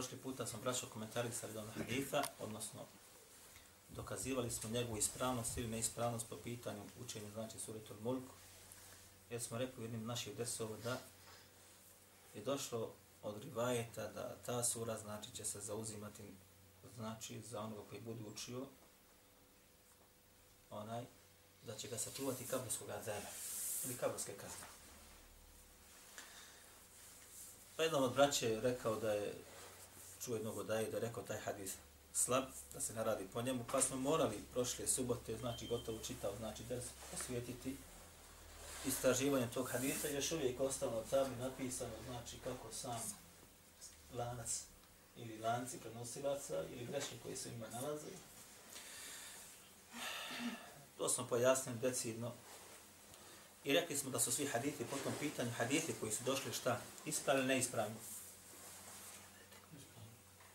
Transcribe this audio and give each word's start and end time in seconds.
Prošli 0.00 0.18
puta 0.18 0.46
sam 0.46 0.60
braćo 0.60 0.86
komentarisali 0.92 1.52
do 1.52 1.62
haditha, 1.76 2.22
odnosno 2.38 2.80
dokazivali 3.88 4.50
smo 4.50 4.70
njegovu 4.70 4.96
ispravnost 4.96 5.58
ili 5.58 5.68
neispravnost 5.68 6.26
po 6.28 6.36
pitanju 6.36 6.82
učenja 7.04 7.30
znači 7.34 7.58
suratul 7.58 7.96
mulk. 8.02 8.22
Jer 9.30 9.40
smo 9.40 9.58
rekli 9.58 9.80
u 9.80 9.84
jednim 9.84 10.06
naših 10.06 10.36
desova 10.36 10.76
da 10.84 10.98
je 12.34 12.42
došlo 12.42 12.90
od 13.22 13.42
rivajeta 13.42 14.08
da 14.08 14.36
ta 14.46 14.64
sura 14.64 14.98
znači 14.98 15.30
će 15.30 15.44
se 15.44 15.60
zauzimati 15.60 16.22
znači 16.96 17.40
za 17.40 17.60
onoga 17.60 17.82
koji 17.90 18.00
bude 18.00 18.24
učio 18.34 18.66
onaj 20.70 21.04
da 21.66 21.76
će 21.76 21.88
ga 21.88 21.98
sačuvati 21.98 22.46
kaburskog 22.46 22.90
azaba 22.90 23.30
ili 23.84 23.96
kaburske 23.96 24.32
kazne. 24.32 24.66
Pa 27.76 27.82
jedan 27.82 28.04
od 28.04 28.14
braće 28.14 28.50
je 28.50 28.60
rekao 28.60 28.96
da 28.96 29.12
je 29.12 29.49
čuo 30.24 30.34
jednog 30.34 30.58
odaje 30.58 30.90
da 30.90 30.96
je 30.96 31.00
rekao 31.00 31.22
taj 31.22 31.38
hadis 31.38 31.74
slab, 32.12 32.44
da 32.74 32.80
se 32.80 32.94
naradi 32.94 33.26
po 33.32 33.42
njemu, 33.42 33.64
pa 33.72 33.80
smo 33.82 33.96
morali 33.96 34.44
prošle 34.52 34.86
subote, 34.86 35.36
znači 35.36 35.66
gotovo 35.66 35.98
čitao, 36.06 36.36
znači 36.36 36.62
da 36.68 36.80
se 36.80 36.88
posvijetiti 37.10 37.76
istraživanje 38.86 39.48
tog 39.54 39.70
hadisa, 39.70 40.08
još 40.08 40.32
uvijek 40.32 40.60
ostalo 40.60 40.92
na 40.92 41.02
tabli 41.10 41.36
napisano, 41.36 41.92
znači 42.06 42.36
kako 42.44 42.72
sam 42.72 43.00
lanac 44.14 44.62
ili 45.16 45.38
lanci 45.38 45.78
prenosilaca 45.78 46.64
ili 46.72 46.86
greške 46.86 47.14
koji 47.22 47.36
se 47.36 47.48
ima 47.48 47.66
nalaze. 47.72 48.10
To 50.98 51.08
smo 51.08 51.26
pojasnili 51.26 51.78
decidno. 51.78 52.32
I 53.64 53.72
rekli 53.72 53.96
smo 53.96 54.10
da 54.10 54.20
su 54.20 54.32
svi 54.32 54.46
hadithi 54.46 54.84
po 54.84 54.96
tom 55.04 55.12
pitanju, 55.20 55.50
hadithi 55.50 55.94
koji 56.00 56.12
su 56.12 56.24
došli 56.24 56.52
šta? 56.52 56.80
Ispravni, 57.06 57.46
neispravni? 57.46 57.96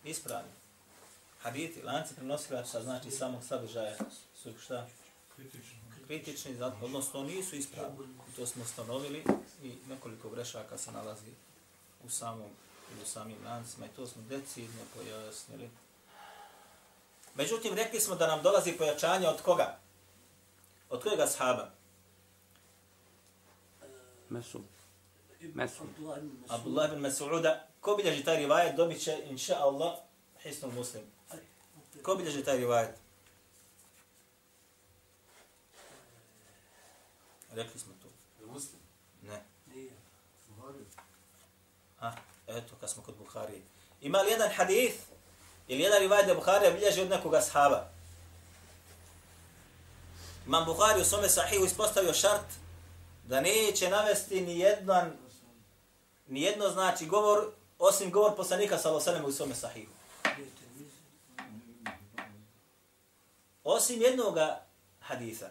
Ispravni. 0.06 0.52
Hadithi, 1.42 1.82
lanci 1.82 2.16
prenosilača, 2.16 2.82
znači 2.82 3.12
samog 3.12 3.44
sadržaja 3.44 3.98
su 4.44 4.54
šta? 4.60 4.88
Kritični, 6.08 6.56
zato, 6.56 6.86
odnosno 6.86 7.24
nisu 7.24 7.56
ispravni. 7.56 7.98
To 8.36 8.46
smo 8.46 8.64
ustanovili 8.64 9.24
i 9.64 9.76
nekoliko 9.90 10.30
grešaka 10.30 10.78
se 10.78 10.92
nalazi 10.92 11.32
u 12.06 12.10
samom 12.10 12.50
ili 12.92 13.04
u 13.04 13.06
samim 13.06 13.38
lancima 13.46 13.86
i 13.86 13.96
to 13.96 14.08
smo 14.08 14.22
decidno 14.30 14.82
pojasnili. 14.96 15.70
Međutim, 17.36 17.74
rekli 17.74 18.00
smo 18.00 18.16
da 18.16 18.28
nam 18.28 18.44
dolazi 18.44 18.72
pojačanje 18.72 19.28
od 19.28 19.42
koga? 19.42 19.78
Od 20.90 21.04
kojega 21.04 21.28
sahaba? 21.28 21.72
Mesu. 24.30 24.62
Mesu. 25.42 25.84
Abdullah 26.50 26.92
ibn 26.92 27.06
Mas'uda. 27.06 27.60
Ko 27.86 27.96
bilježi 27.96 28.24
taj 28.24 28.38
rivajet, 28.38 28.76
dobit 28.76 29.04
će, 29.04 29.18
inša 29.30 29.56
Allah, 29.60 29.94
hisnu 30.44 30.72
muslim. 30.72 31.04
Ko 32.04 32.16
bilježi 32.16 32.44
taj 32.44 32.58
rivajet? 32.58 32.96
Rekli 37.52 37.80
smo 37.80 37.94
to. 38.02 38.08
Muslim? 38.46 38.82
Ne. 39.22 39.44
Nije. 39.74 39.92
A, 42.00 42.12
eto, 42.48 42.76
kad 42.80 42.90
smo 42.90 43.04
kod 43.04 43.16
Buharije. 43.16 43.62
Ima 44.02 44.22
li 44.22 44.32
jedan 44.32 44.52
hadith 44.56 44.98
ili 45.68 45.84
jedan 45.84 46.00
rivajet 46.00 46.28
da 46.28 46.36
Buharija 46.36 46.72
bilježi 46.72 47.02
od 47.02 47.10
nekoga 47.10 47.42
sahaba? 47.42 47.90
Imam 50.48 50.66
Buhari 50.66 51.02
u 51.02 51.06
svome 51.06 51.30
sahihu 51.30 51.66
ispostavio 51.66 52.14
šart 52.14 52.50
da 53.24 53.42
neće 53.42 53.90
navesti 53.90 54.42
ni 54.42 54.60
jedan 54.60 55.18
ni 56.28 56.42
jedno 56.42 56.70
znači 56.70 57.06
govor 57.06 57.52
osim 57.80 58.12
govor 58.12 58.36
poslanika 58.36 58.78
sallallahu 58.78 59.10
alejhi 59.10 59.26
ve 59.26 59.32
sellem 59.32 59.34
u 59.34 59.38
svome 59.38 59.56
sahihu. 59.56 59.92
Osim 63.64 64.02
jednog 64.02 64.38
hadisa. 65.00 65.50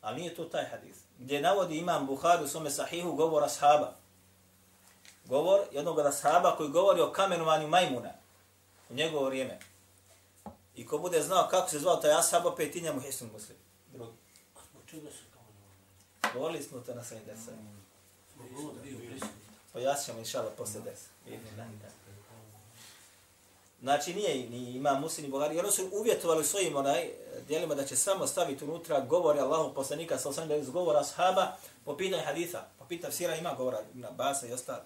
Ali 0.00 0.20
nije 0.20 0.34
to 0.34 0.44
taj 0.44 0.64
hadis. 0.64 0.96
Gdje 1.18 1.40
navodi 1.40 1.78
imam 1.78 2.06
Buhari 2.06 2.44
u 2.44 2.48
svome 2.48 2.70
sahihu 2.70 3.12
govor 3.12 3.44
ashaba. 3.44 3.96
Govor 5.24 5.60
jednog 5.72 5.98
ashaba 5.98 6.56
koji 6.56 6.68
govori 6.68 7.00
o 7.00 7.12
kamenovanju 7.12 7.68
majmuna 7.68 8.12
u 8.90 8.94
njegovo 8.94 9.26
vrijeme. 9.26 9.58
I 10.74 10.86
ko 10.86 10.98
bude 10.98 11.22
znao 11.22 11.48
kako 11.50 11.68
se 11.68 11.78
zvao 11.78 11.96
taj 11.96 12.12
ashab, 12.12 12.46
opet 12.46 12.76
i 12.76 12.80
njemu 12.80 13.00
hisnu 13.00 13.28
muslim. 13.32 13.58
Drugi. 13.92 14.12
Govorili 16.34 16.62
smo 16.62 16.80
to 16.80 16.94
na 16.94 17.04
svojim 17.04 17.24
desama. 17.24 17.56
Zbog 18.34 18.46
ovo 18.58 18.72
bio 18.82 18.98
prisutan. 18.98 19.39
Pojasnit 19.72 20.06
ćemo 20.06 20.18
inšala 20.18 20.50
posle 20.50 20.80
desa. 20.80 21.08
Znači 23.80 24.14
nije 24.14 24.50
ni 24.50 24.70
ima 24.70 24.94
muslim 24.94 25.26
ni 25.26 25.32
bogari, 25.32 25.56
jer 25.56 25.72
su 25.72 25.88
uvjetovali 25.92 26.44
svojim 26.44 26.76
onaj 26.76 27.10
dijelima 27.48 27.74
da 27.74 27.84
će 27.86 27.96
samo 27.96 28.26
staviti 28.26 28.64
unutra 28.64 29.00
govore 29.00 29.40
Allahu 29.40 29.74
poslanika 29.74 30.18
sa 30.18 30.28
osam 30.28 30.50
iz 30.50 30.70
govora 30.70 31.00
ashaba 31.00 31.56
po 31.84 31.96
pitanju 31.96 32.22
haditha. 32.24 32.66
Po 32.78 32.84
pitanju 32.84 33.12
sira 33.12 33.36
ima 33.36 33.54
govora 33.54 33.78
na 33.94 34.10
Basa 34.10 34.46
i 34.46 34.52
ostali. 34.52 34.82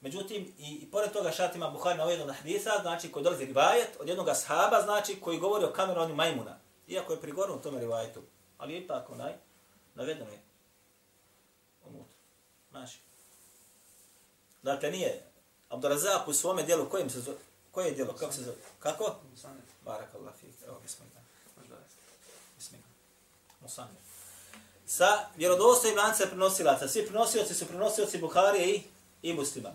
Međutim, 0.00 0.54
i, 0.58 0.78
i 0.82 0.90
pored 0.90 1.12
toga 1.12 1.30
šat 1.30 1.54
ima 1.54 1.70
Buhari 1.70 1.98
na 1.98 2.04
ovaj 2.04 2.14
jedan 2.14 2.34
haditha, 2.34 2.70
znači 2.82 3.12
koji 3.12 3.24
dolazi 3.24 3.44
rivajet 3.44 3.96
od 4.00 4.08
jednog 4.08 4.28
ashaba, 4.28 4.82
znači 4.82 5.20
koji 5.20 5.38
govori 5.38 5.64
o 5.64 5.72
kameronu 5.72 6.14
majmuna. 6.14 6.58
Iako 6.88 7.12
je 7.12 7.20
prigorno 7.20 7.56
u 7.56 7.58
tome 7.58 7.80
rivajetu. 7.80 8.22
Ali 8.58 8.74
je 8.74 8.80
ipak 8.80 9.10
onaj, 9.10 9.32
navedeno 9.94 10.30
je 10.30 10.42
unutra. 11.84 12.16
Znači. 12.70 12.98
Dakle, 14.66 14.90
nije 14.90 15.22
Abdurazak 15.68 16.28
u 16.28 16.32
svome 16.32 16.62
dijelu, 16.62 16.88
kojim 16.90 17.10
se 17.10 17.20
zove, 17.20 17.36
koje 17.70 17.86
je 17.86 17.94
dijelo, 17.94 18.12
kako 18.12 18.32
se 18.32 18.42
zove, 18.42 18.56
kako? 18.78 19.14
Barakallah 19.84 20.34
fik, 20.40 20.54
evo 20.66 20.76
bismillah. 20.82 21.22
Bismillah. 22.56 22.90
Musanne. 23.60 23.98
Sa 24.86 25.06
vjerodostojim 25.36 25.96
lance 25.96 26.26
prenosilaca, 26.26 26.88
svi 26.88 27.06
prenosioci 27.06 27.54
su 27.54 27.66
prenosioci 27.66 28.18
Buharije 28.18 28.74
i, 28.74 28.82
i 29.22 29.32
muslima. 29.32 29.70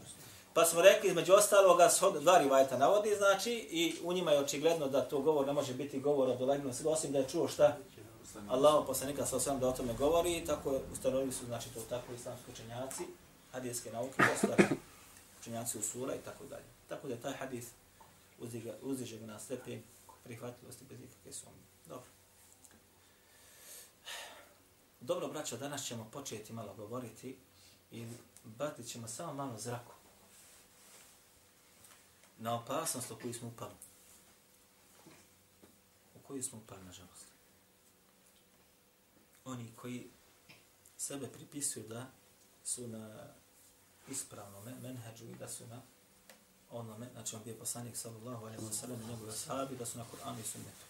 Pa 0.54 0.66
smo 0.66 0.82
rekli, 0.82 1.10
između 1.10 1.34
ostaloga, 1.34 1.90
dva 2.20 2.38
rivajta 2.38 2.78
navodi, 2.78 3.16
znači, 3.16 3.52
i 3.52 3.96
u 4.04 4.14
njima 4.14 4.32
je 4.32 4.40
očigledno 4.40 4.88
da 4.88 5.02
to 5.02 5.20
govor 5.20 5.48
ne 5.48 5.54
može 5.54 5.74
biti 5.74 6.00
govor 6.00 6.30
od 6.30 6.42
Olajnog 6.42 6.74
osim 6.86 7.12
da 7.12 7.20
je 7.20 7.30
čuo 7.30 7.48
šta? 7.48 7.78
Allah 8.50 8.84
poslanika 8.88 9.26
sa 9.26 9.36
osam 9.36 9.60
da 9.60 9.68
o 9.68 9.72
tome 9.72 9.94
govori, 9.94 10.38
i 10.38 10.46
tako 10.46 10.72
je, 10.72 10.82
ustanovili 10.94 11.32
su, 11.32 11.46
znači, 11.46 11.70
to 11.74 11.80
tako 11.90 12.14
islamski 12.14 12.52
učenjaci, 12.52 13.04
hadijske 13.52 13.92
nauke, 13.92 14.24
ostali 14.34 14.56
dakle, 14.58 14.78
učenjaci 15.40 15.78
usula 15.78 16.16
i 16.16 16.22
tako 16.26 16.46
dalje. 16.46 16.66
Tako 16.90 17.08
da 17.08 17.14
je 17.14 17.22
taj 17.22 17.34
hadis 17.34 17.66
uziže, 18.40 18.74
uziže 18.82 19.18
ga 19.18 19.26
na 19.26 19.40
stepen 19.40 19.84
prihvatljivosti 20.24 20.86
bez 20.90 21.00
ikakve 21.02 21.34
sumnje. 21.34 21.64
Dobro. 21.88 22.10
Dobro, 25.02 25.28
braćo, 25.28 25.58
danas 25.58 25.86
ćemo 25.86 26.10
početi 26.12 26.54
malo 26.54 26.74
govoriti 26.74 27.38
i 27.92 28.08
batit 28.44 28.88
ćemo 28.88 29.08
samo 29.08 29.34
malo 29.34 29.58
zraku 29.58 29.94
na 32.38 32.56
opasnost 32.56 33.12
u 33.12 33.16
koju 33.22 33.34
smo 33.34 33.48
upali. 33.48 33.74
U 36.16 36.20
koju 36.28 36.44
smo 36.44 36.58
upali, 36.58 36.84
nažalost. 36.84 37.26
Oni 39.46 39.72
koji 39.76 40.10
sebe 40.98 41.28
pripisuju 41.28 41.88
da 41.88 42.12
su 42.64 42.88
na 42.88 43.28
ispravnom 44.08 44.64
menheđu 44.82 45.26
i 45.26 45.36
da 45.36 45.48
su 45.48 45.68
na 45.68 45.82
onome, 46.72 47.10
znači 47.14 47.36
on 47.36 47.42
bio 47.44 47.56
poslanik 47.56 47.98
sallallahu 47.98 48.46
alaihi 48.46 48.64
wa 48.64 48.74
sallam 48.74 49.02
i 49.02 49.06
njegove 49.06 49.32
sahabi, 49.32 49.76
da 49.76 49.86
su 49.86 49.98
na 49.98 50.04
Kur'anu 50.04 50.40
i 50.40 50.44
sunnetu. 50.44 50.86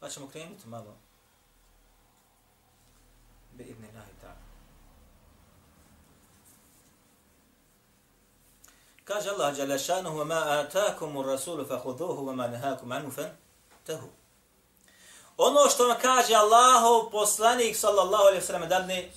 Pa 0.00 0.08
ćemo 0.10 0.28
krenuti 0.28 0.68
malo 0.68 0.96
bi 3.52 3.64
ibn 3.64 3.84
Allahi 3.84 4.12
ta'ala. 4.22 4.44
Kaže 9.04 9.30
Allah 9.30 9.58
jalla 9.58 9.78
šanuhu 9.78 10.18
wa 10.18 10.24
ma 10.24 10.60
atakum 10.60 11.16
ar-rasul 11.16 11.64
fakhuduhu 11.68 12.26
wa 12.26 12.34
ma 12.34 12.46
nahakum 12.46 12.92
anhu 12.92 13.10
fantahu. 13.10 14.08
Ono 15.36 15.68
što 15.70 15.88
vam 15.88 15.96
kaže 16.02 16.34
Allahov 16.34 17.10
poslanik 17.10 17.76
sallallahu 17.76 18.24
alejhi 18.24 18.52
ve 18.52 18.66
dadne 18.66 19.10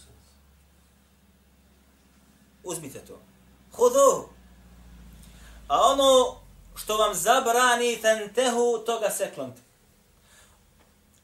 uzmite 2.64 3.00
to. 3.00 3.20
Hudu. 3.76 4.30
A 5.68 5.82
ono 5.82 6.36
što 6.76 6.98
vam 6.98 7.14
zabrani 7.14 8.02
tentehu, 8.02 8.78
toga 8.86 9.10
se 9.10 9.32
klonite. 9.36 9.62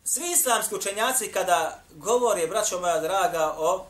Svi 0.04 0.32
islamski 0.32 0.76
učenjaci 0.76 1.32
kada 1.32 1.80
govore, 1.92 2.48
braćo 2.48 2.80
moja 2.80 3.00
draga, 3.00 3.56
o 3.58 3.86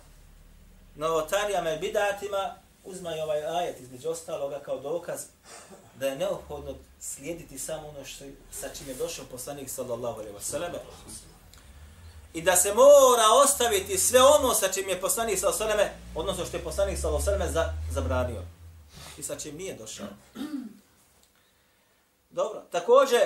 novotarijama 0.96 1.72
i 1.72 1.80
bidatima, 1.80 2.56
uzmaju 2.84 3.24
ovaj 3.24 3.46
ajet 3.46 3.80
između 3.80 4.10
ostaloga 4.10 4.60
kao 4.60 4.80
dokaz 4.80 5.22
da 5.96 6.08
je 6.08 6.16
neophodno 6.16 6.74
slijediti 7.03 7.59
samo 7.59 7.89
ono 7.89 8.05
što, 8.05 8.25
sa 8.53 8.69
čim 8.69 8.89
je 8.89 8.95
došao 8.95 9.25
poslanik 9.31 9.71
sallallahu 9.71 10.21
alaihi 10.21 10.37
wa 10.37 10.43
sallam. 10.43 10.73
I 12.35 12.43
da 12.43 12.57
se 12.57 12.75
mora 12.75 13.25
ostaviti 13.45 13.99
sve 13.99 14.23
ono 14.23 14.55
sa 14.55 14.69
čim 14.69 14.89
je 14.89 15.01
poslanik 15.01 15.39
sallallahu 15.39 15.63
alaihi 15.63 15.81
wa 15.81 15.85
sallam, 15.85 16.01
odnosno 16.15 16.47
što 16.47 16.57
je 16.57 16.65
poslanik 16.65 16.99
sallallahu 16.99 17.31
alaihi 17.31 17.43
wa 17.43 17.53
sallam 17.53 17.73
za, 17.93 17.93
zabranio. 17.95 18.43
I 19.19 19.23
sa 19.23 19.37
čim 19.37 19.57
nije 19.57 19.75
došao. 19.75 20.07
Dobro, 22.31 22.63
također 22.71 23.21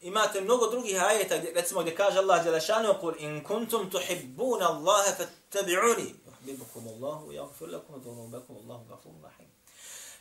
imate 0.00 0.40
mnogo 0.40 0.66
drugih 0.66 1.02
ajeta, 1.02 1.38
gdje, 1.38 1.52
recimo 1.54 1.80
gdje 1.80 1.94
kaže 1.94 2.18
Allah 2.18 2.44
Đelešanu, 2.44 2.88
قُلْ 3.02 3.14
إِن 3.20 3.42
كُنْتُمْ 3.42 3.90
تُحِبُّونَ 3.90 4.62
اللَّهَ 4.62 5.04
فَاتَّبِعُونِ 5.18 6.00
يُحْبِبُكُمُ 6.28 6.88
اللَّهُ 6.88 7.18
وَيَغْفِرْ 7.28 7.66
لَكُمْ 7.66 7.94
ذُنُوبَكُمُ 8.04 8.54
اللَّهُ 8.56 8.80
غَفُورٌ 8.90 9.14
رَحِيمٌ 9.24 9.43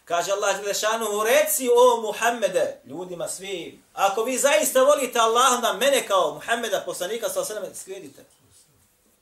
Kaže 0.05 0.33
Allah 0.33 0.57
Đelešanuhu, 0.61 1.23
reci 1.25 1.69
o 1.77 2.01
Muhammede, 2.01 2.81
ljudima 2.85 3.29
svi, 3.29 3.81
ako 3.93 4.25
vi 4.25 4.39
zaista 4.39 4.83
volite 4.83 5.19
Allah 5.19 5.63
na 5.63 5.73
mene 5.73 6.07
kao 6.07 6.35
Muhammeda, 6.35 6.83
poslanika, 6.87 7.29
sa 7.29 7.41
osrame, 7.41 7.75
slijedite. 7.75 8.25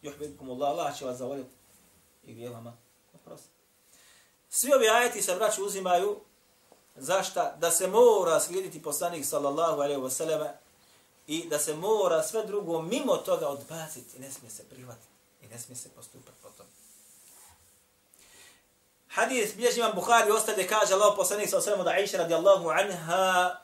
Juhbibukum 0.03 0.51
Allah, 0.51 0.69
Allah 0.69 0.99
će 0.99 1.05
vas 1.05 1.17
zavoliti 1.17 1.51
i 2.25 2.33
gdje 2.33 2.49
vama 2.49 2.77
oprosti. 3.15 3.49
Svi 4.51 4.73
ovi 4.73 4.89
ajeti 4.89 5.23
se, 5.23 5.35
braći, 5.35 5.63
uzimaju 5.63 6.21
zašta? 6.97 7.57
Da 7.59 7.71
se 7.71 7.87
mora 7.87 8.41
slijediti 8.41 8.83
poslanik, 8.83 9.27
sallallahu 9.27 9.81
alaihi 9.81 10.01
wa 10.01 10.11
sallam, 10.11 10.49
i 11.27 11.49
da 11.49 11.59
se 11.59 11.75
mora 11.75 12.23
sve 12.23 12.47
drugo 12.47 12.83
mimo 12.83 13.17
toga 13.17 13.49
odbaciti, 13.49 14.19
ne 14.19 14.31
smije 14.31 14.51
se 14.51 14.65
prihvatiti 14.69 15.07
i 15.43 15.47
ne 15.47 15.59
smije 15.59 15.77
se 15.77 15.89
postupati. 15.89 16.42
Hadis 19.15 19.55
bilježi 19.57 19.81
imam 19.81 19.93
Bukhari 19.95 20.31
ostavlje, 20.31 20.67
kaže 20.67 20.95
Allah 20.95 21.15
poslanik 21.17 21.49
sa 21.49 21.59
osremu 21.59 21.85
da 21.85 21.91
Aisha 21.91 22.19
radijallahu 22.19 22.69
anha 22.69 23.57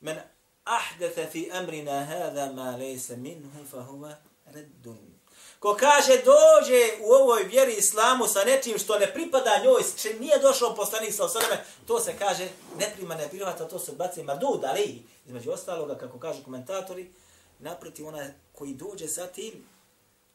men 0.00 0.18
ahdatha 0.64 1.26
fi 1.32 1.50
amrina 1.52 2.04
hada 2.04 2.52
ma 2.52 2.76
lejse 2.76 3.16
minhu 3.16 3.64
fa 3.70 3.76
huwa 3.76 4.14
reddun. 4.46 5.14
Ko 5.58 5.76
kaže 5.80 6.12
dođe 6.12 7.04
u 7.04 7.12
ovoj 7.12 7.42
vjeri 7.42 7.74
islamu 7.74 8.26
sa 8.26 8.44
nečim 8.44 8.78
što 8.78 8.98
ne 8.98 9.14
pripada 9.14 9.60
njoj, 9.64 9.82
s 9.82 10.02
čim 10.02 10.20
nije 10.20 10.38
došao 10.38 10.74
poslanik 10.74 11.14
sa 11.14 11.24
osreme, 11.24 11.64
to 11.86 12.00
se 12.00 12.14
kaže 12.18 12.48
ne 12.78 12.92
prima, 12.96 13.14
ne 13.14 13.28
prihvata, 13.28 13.68
to 13.68 13.78
se 13.78 13.92
baci 13.92 14.22
mardud, 14.22 14.64
ali 14.64 15.02
između 15.26 15.50
ostaloga, 15.50 15.98
kako 15.98 16.18
kažu 16.18 16.44
komentatori, 16.44 17.12
naproti 17.58 18.02
ona 18.04 18.26
koji 18.52 18.74
dođe 18.74 19.08
sa 19.08 19.26
tim, 19.26 19.66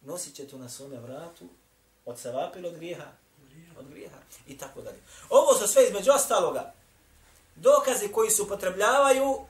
nosit 0.02 0.36
će 0.36 0.48
to 0.48 0.58
na 0.58 0.70
svome 0.70 0.98
vratu, 0.98 1.46
od 2.06 2.20
sevapila 2.20 2.70
od 2.70 2.76
grijeha, 2.76 3.12
od 3.80 3.90
grijeha 3.90 4.18
i 4.48 4.58
tako 4.58 4.82
dalje. 4.82 5.00
Ovo 5.30 5.54
su 5.54 5.68
sve 5.68 5.88
između 5.88 6.12
ostaloga 6.12 6.74
dokazi 7.56 8.08
koji 8.08 8.30
se 8.30 8.42
upotrebljavaju 8.42 9.46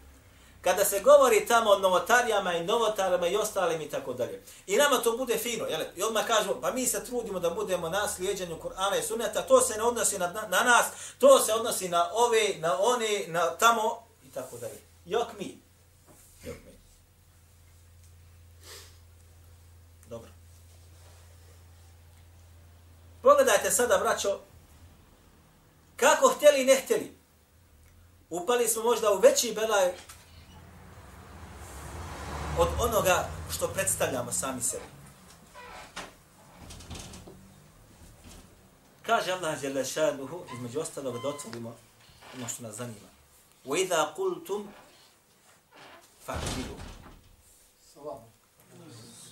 kada 0.62 0.86
se 0.86 1.00
govori 1.00 1.46
tamo 1.48 1.70
o 1.70 1.80
novotarijama 1.80 2.54
i 2.54 2.66
novotarima 2.66 3.28
i 3.28 3.36
ostalim 3.36 3.82
i 3.82 3.90
tako 3.90 4.14
dalje. 4.14 4.44
I 4.68 4.78
nama 4.78 4.98
to 4.98 5.18
bude 5.18 5.38
fino, 5.38 5.66
jel? 5.66 5.82
I 5.96 6.04
odmah 6.04 6.28
kažemo, 6.28 6.62
pa 6.62 6.72
mi 6.72 6.86
se 6.86 7.06
trudimo 7.06 7.40
da 7.40 7.50
budemo 7.50 7.90
na 7.90 8.08
slijedjenju 8.08 8.60
Kur'ana 8.64 9.00
i 9.00 9.04
Sunneta, 9.04 9.42
to 9.42 9.62
se 9.62 9.78
ne 9.78 9.84
odnosi 9.84 10.20
na, 10.20 10.28
na, 10.28 10.42
na 10.42 10.64
nas, 10.64 10.86
to 11.20 11.40
se 11.40 11.54
odnosi 11.54 11.90
na 11.90 12.10
ove, 12.14 12.56
na 12.58 12.78
one, 12.80 13.24
na 13.28 13.58
tamo 13.58 14.04
i 14.24 14.32
tako 14.32 14.58
dalje. 14.58 14.82
Jok 15.06 15.28
mi. 15.40 15.62
Jok 16.44 16.58
mi. 16.66 16.80
Dobro. 20.10 20.30
Pogledajte 23.29 23.71
sada, 23.71 23.99
braćo, 23.99 24.41
kako 25.97 26.29
htjeli 26.29 26.63
i 26.63 26.67
ne 26.67 26.81
htjeli. 26.85 27.17
Upali 28.31 28.69
smo 28.69 28.83
možda 28.83 29.13
u 29.13 29.19
veći 29.19 29.53
belaj 29.55 29.93
od 32.59 32.69
onoga 32.81 33.29
što 33.57 33.69
predstavljamo 33.69 34.33
sami 34.33 34.63
sebi. 34.63 34.85
Kaže 39.03 39.33
Allah 39.33 39.65
Jalla 39.65 39.85
šanuhu, 39.85 40.45
između 40.55 40.81
ostalog 40.81 41.23
da 41.23 41.29
otvorimo 41.29 41.77
ono 42.37 42.49
što 42.49 42.63
nas 42.63 42.75
zanima. 42.75 43.09
وَإِذَا 43.65 44.15
قُلْتُمْ 44.17 44.67
فَعْلِلُوا 46.27 46.95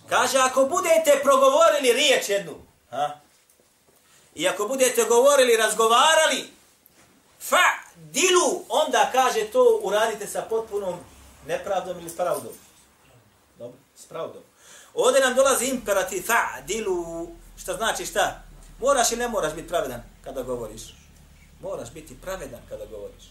Kaže, 0.09 0.39
ako 0.39 0.65
budete 0.65 1.21
progovorili 1.23 1.93
riječ 1.93 2.29
jednu, 2.29 2.55
ha? 2.91 3.21
I 4.38 4.48
ako 4.48 4.68
budete 4.68 5.04
govorili, 5.04 5.58
razgovarali, 5.58 6.50
fa 7.40 7.66
dilu, 7.96 8.66
onda 8.70 9.10
kaže 9.12 9.46
to 9.52 9.80
uradite 9.84 10.28
sa 10.28 10.42
potpunom 10.50 11.00
nepravdom 11.48 12.00
ili 12.00 12.10
spravdom. 12.10 12.44
pravdom. 12.44 12.54
Dobro, 13.58 13.78
s 13.96 14.06
pravdom. 14.06 14.44
Ovdje 14.94 15.22
nam 15.22 15.36
dolazi 15.36 15.66
imperativ 15.66 16.22
fa 16.22 16.62
dilu, 16.68 17.28
šta 17.58 17.74
znači 17.74 18.06
šta? 18.06 18.44
Moraš 18.80 19.12
ili 19.12 19.20
ne 19.20 19.28
moraš 19.28 19.54
biti 19.54 19.68
pravedan 19.68 20.04
kada 20.24 20.42
govoriš? 20.44 20.82
Moraš 21.62 21.92
biti 21.92 22.22
pravedan 22.22 22.62
kada 22.70 22.86
govoriš. 22.86 23.24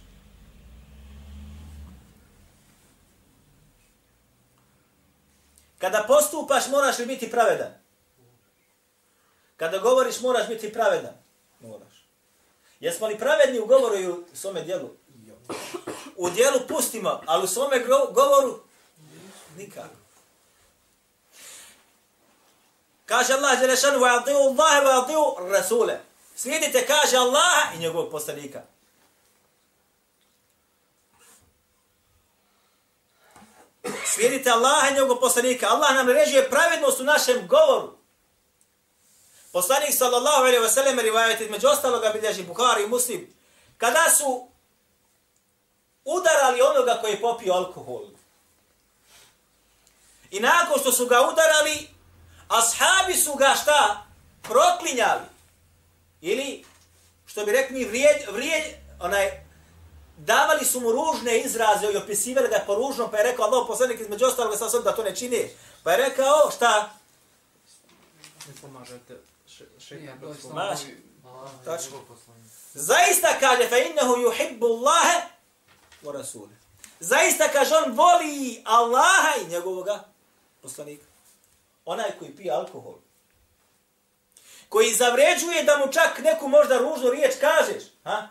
Kada 5.79 6.05
postupaš, 6.09 6.69
moraš 6.69 6.99
li 6.99 7.07
biti 7.07 7.31
pravedan? 7.31 7.86
Kada 9.57 9.79
govoriš, 9.79 10.21
moraš 10.21 10.49
biti 10.49 10.73
pravedan. 10.73 11.15
Moraš. 11.61 12.09
Jesmo 12.81 13.07
li 13.07 13.19
pravedni 13.19 13.61
u 13.61 13.67
govoru 13.67 13.97
i 13.97 14.09
u 14.09 14.25
svome 14.35 14.63
dijelu? 14.63 14.91
U 16.17 16.31
dijelu 16.31 16.61
pustimo, 16.69 17.23
ali 17.27 17.45
u 17.45 17.47
svome 17.47 17.79
govoru? 18.13 18.61
Nikako. 19.57 19.97
Kaže 23.07 23.33
Allah 23.33 23.61
Đelešanu, 23.61 23.99
wa 23.99 24.19
ati'u 24.19 24.37
Allahe 24.37 24.81
wa 24.81 25.05
ati'u 25.05 25.51
Rasule. 25.51 26.01
Slijedite, 26.37 26.87
kaže 26.87 27.17
Allah 27.17 27.75
i 27.75 27.79
njegovog 27.79 28.11
poslanika. 28.11 28.63
Slijedite 34.05 34.51
Allah 34.51 34.91
i 34.91 34.95
njegovog 34.95 35.21
poslanika. 35.21 35.67
Allah 35.69 35.95
nam 35.95 36.09
režuje 36.09 36.51
pravednost 36.51 37.01
u 37.01 37.05
našem 37.05 37.49
govoru. 37.49 37.99
Poslanik 39.57 39.95
sallallahu 39.95 40.43
alejhi 40.45 40.63
ve 40.63 40.69
sellem 40.69 40.99
rivajet 40.99 41.41
između 41.41 41.69
ostaloga 41.69 42.11
bilježi 42.11 42.43
Buhari 42.43 42.83
i 42.83 42.87
Muslim 42.87 43.35
kada 43.79 44.11
su 44.19 44.49
udarali 46.05 46.63
onoga 46.63 46.99
koji 47.01 47.13
je 47.13 47.21
popio 47.21 47.53
alkohol. 47.53 48.05
I 50.31 50.41
nakon 50.41 50.81
što 50.81 50.93
su 50.93 51.07
ga 51.07 51.29
udarali, 51.33 51.89
ashabi 52.49 53.15
su 53.15 53.35
ga 53.35 53.55
šta? 53.63 54.07
Proklinjali. 54.43 55.27
Ili, 56.21 56.65
što 57.27 57.45
bi 57.45 57.53
rekli, 57.53 57.85
vrijed, 57.85 58.17
vrijed, 58.33 58.65
onaj, 59.01 59.45
davali 60.17 60.65
su 60.65 60.81
mu 60.81 60.93
ružne 60.93 61.39
izraze 61.39 61.87
i 61.93 61.97
opisivali 61.97 62.49
da 62.49 62.59
po 62.59 62.75
poružno, 62.75 63.11
pa 63.11 63.17
je 63.17 63.23
rekao 63.23 63.45
Allah 63.45 63.65
poslanik 63.69 64.01
između 64.01 64.25
ostalog 64.25 64.57
sa 64.59 64.79
da 64.79 64.97
to 64.97 65.03
ne 65.03 65.17
čini. 65.17 65.51
Pa 65.83 65.93
je 65.93 66.09
rekao, 66.09 66.51
šta? 66.51 66.91
Ne 68.49 68.55
pomažete 68.63 69.36
šeitan 69.79 70.19
Maš. 70.53 70.79
Tačno. 71.65 72.01
Zaista 72.75 73.29
kaže 73.41 73.69
fa 73.69 73.79
innahu 73.79 74.15
yuhibbu 74.17 74.67
Allah 74.67 75.23
wa 76.03 76.13
rasul. 76.13 76.49
Zaista 77.01 77.49
kaže 77.53 77.77
on 77.77 77.93
voli 77.93 78.63
Allaha 78.65 79.35
i 79.43 79.51
njegovog 79.51 79.89
poslanika. 80.63 81.05
Onaj 81.85 82.11
koji 82.19 82.37
pije 82.37 82.53
alkohol. 82.53 82.95
Koji 84.69 84.95
zavređuje 84.95 85.63
da 85.63 85.77
mu 85.77 85.93
čak 85.93 86.19
neku 86.19 86.49
možda 86.49 86.79
ružnu 86.79 87.11
riječ 87.11 87.35
kažeš. 87.41 87.83
Ha? 88.05 88.29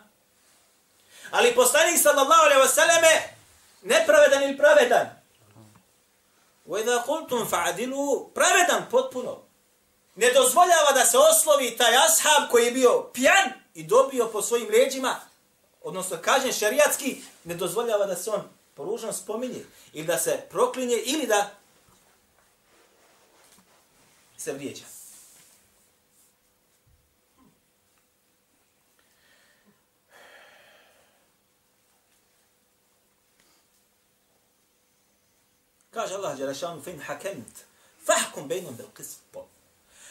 Ali 1.30 1.54
poslanik 1.54 2.02
sallallahu 2.02 2.42
alaihi 2.44 2.60
wa 2.60 2.74
sallame 2.74 3.34
nepravedan 3.82 4.42
ili 4.42 4.56
pravedan. 4.56 5.06
Wa 6.66 6.80
idha 6.80 7.04
qultum 7.06 7.46
fa'adilu 7.50 8.30
pravedan 8.34 8.86
potpuno 8.90 9.45
ne 10.16 10.32
dozvoljava 10.32 10.92
da 10.94 11.04
se 11.04 11.18
oslovi 11.18 11.76
taj 11.76 11.96
ashab 11.96 12.50
koji 12.50 12.64
je 12.64 12.72
bio 12.72 13.10
pjan 13.12 13.52
i 13.74 13.82
dobio 13.84 14.28
po 14.32 14.42
svojim 14.42 14.68
leđima, 14.70 15.16
odnosno 15.82 16.16
kažen 16.22 16.52
šariatski, 16.52 17.22
ne 17.44 17.54
dozvoljava 17.54 18.06
da 18.06 18.16
se 18.16 18.30
on 18.30 18.42
poružan 18.74 19.14
spominje 19.14 19.64
ili 19.92 20.06
da 20.06 20.18
se 20.18 20.46
proklinje 20.50 20.96
ili 20.96 21.26
da 21.26 21.50
se 24.36 24.52
vrijeđa. 24.52 24.84
Kaže 35.90 36.14
Allah, 36.14 36.40
Jerašanu, 36.40 36.82
fin 36.82 37.00
hakemt, 37.00 37.64
fahkum 38.04 38.48
bejnom 38.48 38.76
bil 38.76 38.86
kispot. 38.96 39.55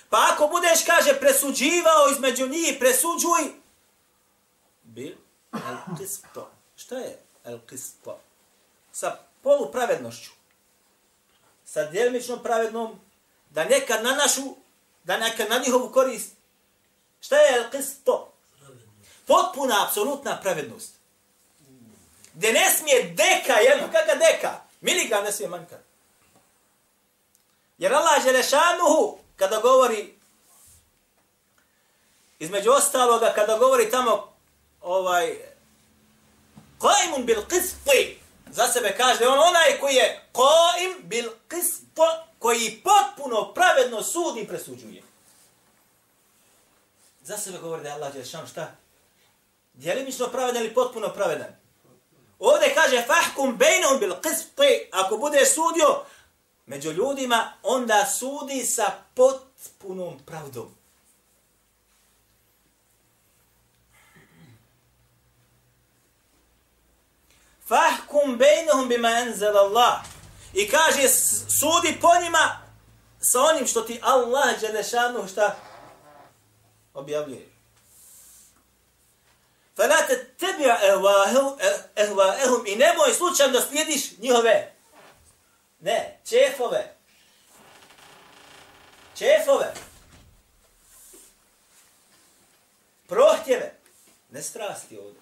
Pa 0.10 0.30
ako 0.34 0.48
budeš, 0.48 0.86
kaže, 0.86 1.20
presuđivao 1.20 2.10
između 2.12 2.48
njih, 2.48 2.76
presuđuj, 2.80 3.52
bil 4.84 5.16
al 5.52 5.78
qispo. 6.00 6.46
Šta 6.76 6.96
je 6.96 7.20
al 7.44 7.60
qispo? 7.68 8.14
Sa 8.92 9.18
polupravednošću. 9.42 10.32
Sa 11.66 11.84
djelmičnom 11.84 12.44
pravednom, 12.44 13.00
da 13.50 13.66
nekad 13.66 14.04
na 14.04 14.16
našu, 14.16 14.56
da 15.04 15.18
nekad 15.18 15.50
na 15.50 15.58
njihovu 15.58 15.90
korist. 15.90 16.32
Šta 17.22 17.36
je 17.36 17.60
al 17.60 17.72
qispo? 17.72 18.26
Potpuna, 19.28 19.86
apsolutna 19.86 20.42
pravednost. 20.42 20.96
Gdje 22.34 22.54
ne 22.54 22.72
smije 22.72 23.04
deka, 23.04 23.54
jedno, 23.54 23.88
kaka 23.92 24.16
deka? 24.16 24.62
Miligram 24.82 25.24
ne 25.24 25.32
smije 25.32 25.50
manjkati. 25.50 25.84
Jer 27.78 27.94
Allah 27.94 28.24
Želešanuhu, 28.24 29.20
kada 29.36 29.60
govori, 29.60 30.16
između 32.40 32.72
ostaloga, 32.72 33.34
kada 33.36 33.58
govori 33.58 33.92
tamo, 33.92 34.34
ovaj, 34.82 35.38
qaimun 36.80 37.26
bil 37.26 37.42
qisti, 37.50 38.18
za 38.52 38.68
sebe 38.68 38.96
kaže, 38.98 39.28
on 39.28 39.40
onaj 39.40 39.80
koji 39.80 39.96
je 39.96 40.30
qaim 40.34 41.02
bil 41.04 41.30
qisti, 41.50 41.86
koji 42.40 42.82
potpuno 42.84 43.54
pravedno 43.54 44.04
sudi 44.04 44.42
i 44.42 44.48
presuđuje. 44.48 45.04
Za 47.22 47.38
sebe 47.38 47.58
govori 47.58 47.84
da 47.84 47.90
je 47.90 47.96
Allah 47.96 48.14
Želešanuhu 48.14 48.52
šta? 48.52 48.76
Djelimično 49.74 50.28
pravedan 50.28 50.64
ili 50.64 50.74
potpuno 50.74 51.10
pravedan? 51.10 51.56
Ovdje 52.40 52.74
kaže 52.74 53.06
fahkum 53.08 53.58
bejnom 53.58 54.00
bil 54.00 54.14
qisti, 54.22 54.90
ako 54.92 55.18
bude 55.18 55.46
sudio 55.46 56.06
među 56.66 56.92
ljudima, 56.92 57.54
onda 57.64 58.06
sudi 58.06 58.66
sa 58.66 58.92
potpunom 59.14 60.20
pravdom. 60.26 60.76
Fahkum 67.68 68.38
bejnehum 68.38 68.90
bima 68.90 69.10
enzel 69.10 69.58
Allah. 69.58 70.02
I 70.54 70.70
kaže, 70.70 71.10
sudi 71.60 71.98
po 72.02 72.10
njima 72.24 72.62
sa 73.20 73.42
onim 73.42 73.68
što 73.68 73.82
ti 73.82 74.00
Allah 74.02 74.60
Đelešanu 74.62 75.28
šta 75.28 75.56
objavljuje. 76.94 77.50
Fala 79.76 79.96
te 80.08 80.36
ahwa'ahum 80.40 81.58
ehvaehum 81.96 82.68
i 82.68 82.76
nemoj 82.76 83.14
slučajno 83.14 83.54
da 83.54 83.62
slijediš 83.62 84.18
njihove 84.18 84.75
ne, 85.86 86.20
čefove. 86.30 86.96
Čefove. 89.18 89.74
Prohtjeve. 93.08 93.76
Ne 94.32 94.42
strasti 94.42 94.98
ovdje. 94.98 95.22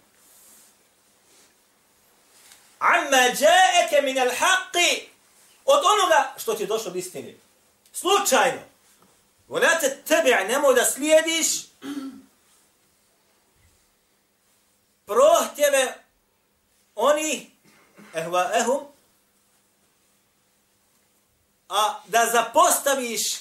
Amma 2.80 3.18
jaeke 3.18 4.02
min 4.02 4.18
al-haqqi 4.18 5.08
od 5.66 5.82
onoga 5.86 6.34
što 6.38 6.54
ti 6.54 6.64
je 6.64 6.68
došlo 6.68 6.92
od 6.92 6.96
istine. 6.96 7.34
Slučajno. 7.94 8.62
Wala 9.50 9.82
tattabi' 9.82 10.48
nemoj 10.48 10.76
da 10.76 10.86
slijediš 10.86 11.48
prohtjeve 15.06 15.94
oni 16.96 17.52
ehva 18.14 18.52
ehum 18.54 18.94
a 21.74 22.02
da 22.26 22.32
zapostaviš 22.32 23.40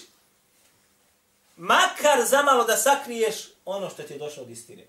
makar 1.56 2.24
zamalo 2.24 2.64
da 2.64 2.76
sakriješ 2.76 3.36
ono 3.64 3.90
što 3.90 4.02
ti 4.02 4.12
je 4.12 4.18
došlo 4.18 4.42
od 4.42 4.50
istine. 4.50 4.86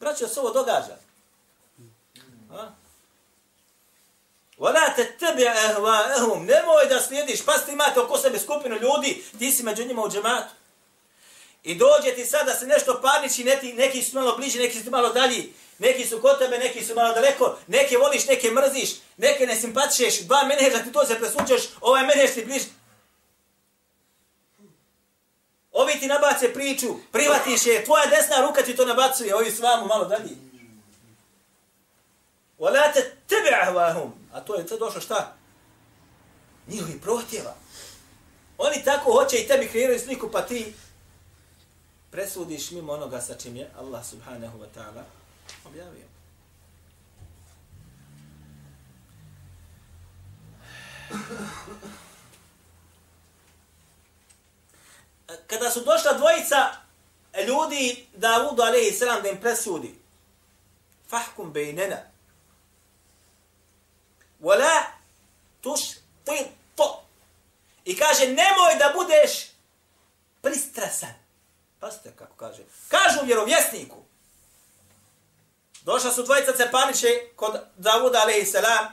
Braćo, 0.00 0.28
se 0.28 0.40
ovo 0.40 0.50
događa. 0.50 0.96
A? 2.50 2.70
Vala 4.58 4.94
te 4.96 5.16
tebe 5.18 5.42
ehva 5.42 6.04
ehum, 6.18 6.44
nemoj 6.44 6.86
da 6.88 7.00
slijediš, 7.00 7.44
pa 7.44 7.52
ste 7.52 7.72
imate 7.72 8.00
oko 8.00 8.18
sebe 8.18 8.38
skupinu 8.38 8.76
ljudi, 8.76 9.24
ti 9.38 9.52
si 9.52 9.62
među 9.62 9.84
njima 9.84 10.02
u 10.02 10.10
džematu. 10.10 10.54
I 11.66 11.74
dođe 11.74 12.14
ti 12.14 12.26
sada 12.26 12.54
se 12.54 12.66
nešto 12.66 13.00
parniči, 13.02 13.44
neki, 13.44 13.72
neki 13.72 14.02
su 14.02 14.16
malo 14.16 14.36
bliži, 14.36 14.58
neki 14.58 14.82
su 14.82 14.90
malo 14.90 15.12
dalji, 15.12 15.52
neki 15.78 16.06
su 16.06 16.20
kod 16.20 16.38
tebe, 16.38 16.58
neki 16.58 16.84
su 16.84 16.94
malo 16.94 17.14
daleko, 17.14 17.58
neke 17.66 17.98
voliš, 17.98 18.26
neke 18.26 18.50
mrziš, 18.50 18.90
neke 19.16 19.46
ne 19.46 19.56
simpatišeš, 19.56 20.20
dva 20.20 20.44
menedža 20.44 20.78
ti 20.78 20.92
to 20.92 21.06
se 21.06 21.18
presuđeš, 21.18 21.62
ovaj 21.80 22.06
menedž 22.06 22.34
ti 22.34 22.44
bliži. 22.44 22.64
Ovi 25.72 26.00
ti 26.00 26.06
nabace 26.06 26.52
priču, 26.52 26.86
privatiš 27.12 27.66
je, 27.66 27.84
tvoja 27.84 28.06
desna 28.06 28.46
ruka 28.46 28.62
ti 28.62 28.76
to 28.76 28.84
nabacuje, 28.84 29.36
ovi 29.36 29.50
s 29.50 29.60
vamo 29.60 29.86
malo 29.86 30.04
dalji. 30.04 30.36
Volate 32.58 33.16
tebe 33.28 33.56
ahvahum. 33.62 34.12
A 34.32 34.40
to 34.40 34.54
je 34.54 34.66
to 34.66 34.78
došlo 34.78 35.00
šta? 35.00 35.36
Njihovi 36.66 37.00
prohtjeva. 37.00 37.54
Oni 38.58 38.84
tako 38.84 39.12
hoće 39.12 39.36
i 39.36 39.48
tebi 39.48 39.68
kreiraju 39.68 40.00
sliku, 40.00 40.30
pa 40.30 40.42
ti 40.42 40.74
presudiš 42.16 42.70
mimo 42.70 42.92
onoga 42.92 43.20
sa 43.20 43.34
čim 43.34 43.56
je 43.56 43.70
Allah 43.78 44.04
subhanahu 44.04 44.58
wa 44.58 44.66
ta'ala 44.74 45.04
objavio. 45.64 46.06
Kada 55.46 55.70
su 55.70 55.80
došla 55.80 56.12
dvojica 56.12 56.56
ljudi 57.46 58.06
Davudu 58.14 58.62
alaihi 58.62 58.92
sallam 58.92 59.22
da 59.22 59.28
im 59.28 59.40
presudi 59.40 59.94
fahkum 61.10 61.52
bejnena 61.52 61.98
wala 64.40 64.82
tuš 65.60 65.80
to 66.74 67.04
i 67.84 67.96
kaže 67.96 68.26
nemoj 68.26 68.78
da 68.78 68.92
budeš 68.96 69.46
pristrasan 70.42 71.25
Pazite 71.80 72.12
kako 72.18 72.36
kaže. 72.36 72.62
Kažu 72.88 73.26
vjerovjesniku. 73.26 73.96
Došla 75.82 76.12
su 76.12 76.22
dvojica 76.22 76.52
cepaniće 76.56 77.06
kod 77.36 77.60
Davuda 77.76 78.18
alaihi 78.18 78.46
salam 78.46 78.86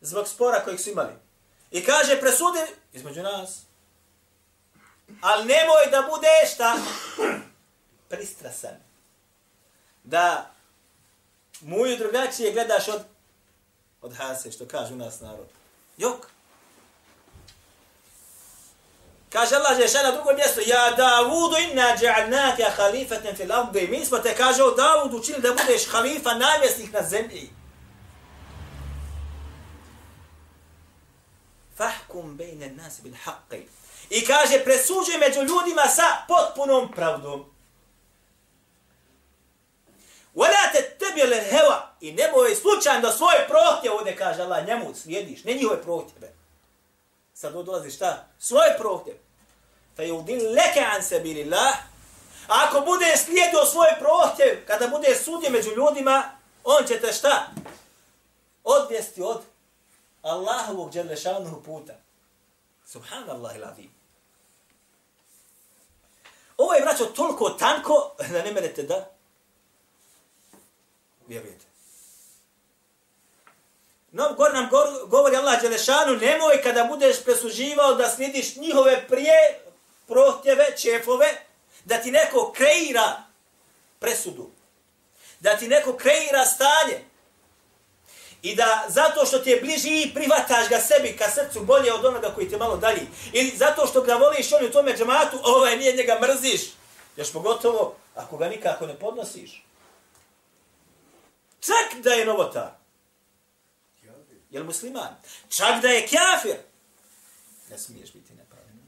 zbog 0.00 0.28
spora 0.28 0.64
kojeg 0.64 0.80
su 0.80 0.90
imali. 0.90 1.12
I 1.70 1.84
kaže 1.84 2.20
presudi 2.20 2.60
između 2.92 3.22
nas. 3.22 3.60
Ali 5.20 5.44
nemoj 5.44 5.86
da 5.90 6.02
bude 6.02 6.28
šta 6.54 6.76
pristrasan. 8.08 8.76
Da 10.04 10.50
muju 11.60 11.96
drugačije 11.96 12.52
gledaš 12.52 12.88
od 12.88 13.02
od 14.04 14.14
Hase, 14.16 14.52
što 14.52 14.66
kaže 14.66 14.94
u 14.94 14.96
nas 14.96 15.20
narod. 15.20 15.46
Jok. 15.96 16.33
Kaže 19.34 19.56
Allah 19.56 19.78
je 19.80 20.02
na 20.02 20.10
drugom 20.10 20.36
mjestu, 20.36 20.60
ja 20.66 20.90
Davudu 20.90 21.56
inna 21.58 21.96
ja'alnaka 21.96 22.76
khalifatan 22.76 23.36
fil 23.36 23.52
ardi. 23.52 23.88
Mi 23.88 24.04
smo 24.04 24.18
te 24.18 24.36
kaže 24.36 24.62
o 24.62 24.70
Davudu 24.70 25.16
učili 25.16 25.40
da 25.40 25.52
budeš 25.52 25.88
halifa, 25.88 26.34
namjesnik 26.34 26.92
na 26.92 27.02
zemlji. 27.02 27.50
Fahkum 31.76 32.36
bejne 32.36 32.68
nas 32.68 33.00
bil 33.02 33.12
haqqi. 33.24 33.62
I 34.10 34.26
kaže, 34.26 34.64
presuđuj 34.64 35.18
među 35.18 35.40
ljudima 35.40 35.86
sa 35.88 36.06
potpunom 36.28 36.92
pravdom. 36.92 37.44
Wala 40.34 40.72
tattabi 40.72 41.22
al-hawa 41.22 41.80
i 42.00 42.12
nemoj 42.12 42.54
slučajno 42.54 43.00
da 43.00 43.12
svoje 43.12 43.48
ovdje 43.90 44.16
kaže 44.16 44.42
Allah 44.42 44.66
njemu 44.66 44.94
slijediš, 44.94 45.44
ne 45.44 45.54
njihove 45.54 45.82
prohtjeve. 45.82 46.43
Sad 47.34 47.52
dolazi 47.52 47.90
šta? 47.90 48.26
Svoje 48.38 48.78
prohtjeve 48.78 49.18
fejudin 49.96 50.40
leke 50.40 50.80
an 50.80 51.02
sabilillah. 51.02 51.74
ako 52.48 52.80
bude 52.80 53.16
slijedio 53.16 53.64
svoj 53.64 53.88
prohtjev, 53.98 54.66
kada 54.66 54.88
bude 54.88 55.14
sudje 55.14 55.50
među 55.50 55.70
ljudima, 55.70 56.30
on 56.64 56.86
će 56.86 57.00
te 57.00 57.12
šta? 57.12 57.46
Odvesti 58.64 59.22
od 59.22 59.42
Allahovog 60.22 60.92
dželešanog 60.92 61.64
puta. 61.64 61.92
Subhanallah 62.86 63.56
ilavi. 63.56 63.90
Ovo 66.56 66.74
je, 66.74 66.80
braćo, 66.80 67.04
toliko 67.04 67.50
tanko 67.50 68.14
da 68.30 68.42
ne 68.42 68.52
merete 68.52 68.82
da 68.82 69.10
vjerujete. 71.26 71.73
No, 74.14 74.34
gor 74.34 74.52
nam 74.54 74.68
govori 75.06 75.36
Allah 75.36 75.60
Đelešanu, 75.60 76.16
nemoj 76.16 76.62
kada 76.62 76.84
budeš 76.84 77.24
presuživao 77.24 77.94
da 77.94 78.08
slijediš 78.08 78.56
njihove 78.56 79.08
prije 79.08 79.60
prohtjeve, 80.06 80.76
čefove, 80.76 81.26
da 81.84 81.98
ti 81.98 82.10
neko 82.10 82.52
kreira 82.56 83.22
presudu. 83.98 84.50
Da 85.40 85.56
ti 85.56 85.68
neko 85.68 85.96
kreira 85.96 86.46
stanje. 86.46 87.04
I 88.42 88.54
da 88.54 88.84
zato 88.88 89.26
što 89.26 89.38
ti 89.38 89.50
je 89.50 89.60
bliži 89.60 90.02
i 90.02 90.14
privataš 90.14 90.68
ga 90.68 90.78
sebi 90.78 91.16
ka 91.16 91.30
srcu 91.30 91.60
bolje 91.60 91.92
od 91.92 92.04
onoga 92.04 92.30
koji 92.34 92.48
te 92.48 92.56
malo 92.56 92.76
dalji. 92.76 93.06
Ili 93.32 93.56
zato 93.56 93.86
što 93.86 94.02
ga 94.02 94.14
voliš 94.14 94.52
on 94.52 94.64
u 94.64 94.72
tome 94.72 94.96
džematu, 94.96 95.38
ovaj 95.42 95.76
nije 95.76 95.96
njega 95.96 96.18
mrziš. 96.20 96.60
Još 97.16 97.32
pogotovo 97.32 97.96
ako 98.14 98.36
ga 98.36 98.48
nikako 98.48 98.86
ne 98.86 98.94
podnosiš. 98.94 99.64
Čak 101.60 102.02
da 102.02 102.10
je 102.10 102.26
novotar. 102.26 102.83
Jel 104.54 104.64
musliman? 104.64 105.16
Čak 105.48 105.82
da 105.82 105.88
je 105.88 106.06
kafir. 106.06 106.56
Ne 107.70 107.78
smiješ 107.78 108.12
biti 108.12 108.34
nepravedan. 108.34 108.78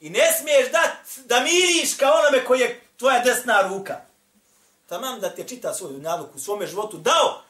I 0.00 0.10
ne 0.10 0.32
smiješ 0.40 0.72
da, 0.72 0.96
da 1.24 1.40
miriš 1.40 1.94
kao 1.96 2.12
onome 2.12 2.44
koji 2.44 2.60
je 2.60 2.80
tvoja 2.96 3.20
desna 3.20 3.68
ruka. 3.68 4.00
Tamam 4.86 5.20
da 5.20 5.30
ti 5.30 5.40
je 5.40 5.48
čita 5.48 5.74
svoju 5.74 5.98
naluku, 5.98 6.38
svome 6.38 6.66
životu 6.66 6.98
dao 6.98 7.42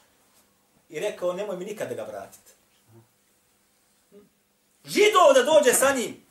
i 0.89 0.99
rekao 0.99 1.33
nemoj 1.33 1.57
mi 1.57 1.65
nikada 1.65 1.95
ga 1.95 2.03
vratiti. 2.03 2.51
Hm? 2.91 4.17
Židov 4.85 5.33
da 5.33 5.43
dođe 5.43 5.73
sa 5.73 5.91
njim. 5.91 6.25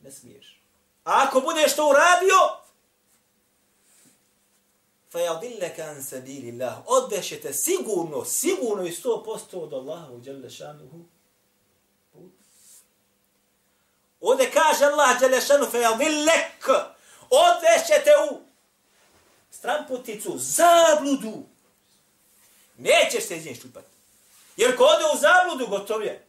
Ne 0.00 0.12
smiješ. 0.12 0.60
A 1.04 1.24
ako 1.26 1.40
budeš 1.40 1.76
to 1.76 1.88
uradio, 1.88 2.36
فَيَضِلَّكَ 5.13 5.79
عَنْ 5.79 6.01
سَبِيلِ 6.01 6.43
اللَّهُ 6.53 6.83
Odvešete 6.85 7.53
sigurno, 7.53 8.25
sigurno 8.25 8.85
i 8.85 8.91
100% 8.91 9.55
od 9.55 9.73
Allaha 9.73 10.11
u 10.11 10.19
Đelle 10.19 10.49
šanuhu. 10.49 11.05
Ovdje 14.21 14.51
kaže 14.51 14.85
Allah 14.85 15.19
Đelle 15.19 15.41
šanuhu 15.41 15.71
فَيَضِلَّكَ 15.71 16.83
Odvešete 17.29 18.11
u 18.31 18.41
stramputicu, 19.51 20.37
zabludu. 20.37 21.43
Nećeš 22.77 23.27
se 23.27 23.37
iz 23.37 23.45
nje 23.45 23.55
ščupati. 23.55 23.87
Jer 24.57 24.77
ko 24.77 24.83
ode 24.83 25.03
u 25.15 25.17
zabludu, 25.17 25.67
gotov 25.67 26.03
je. 26.03 26.25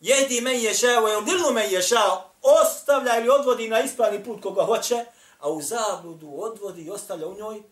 Jedi 0.00 0.40
men 0.40 0.60
je 0.60 0.74
šao, 0.74 1.08
jer 1.08 1.24
dilnu 1.24 1.50
men 1.52 1.70
je 1.70 1.82
šao, 1.82 2.30
ostavlja 2.42 3.18
ili 3.18 3.28
odvodi 3.28 3.68
na 3.68 3.80
ispravni 3.80 4.24
put 4.24 4.42
koga 4.42 4.62
hoće, 4.62 5.04
a 5.39 5.49
u 5.49 5.61
zabludu 5.61 6.33
odvodi 6.35 6.81
i 6.81 6.89
ostavlja 6.89 7.27
u 7.27 7.35
njoj 7.35 7.63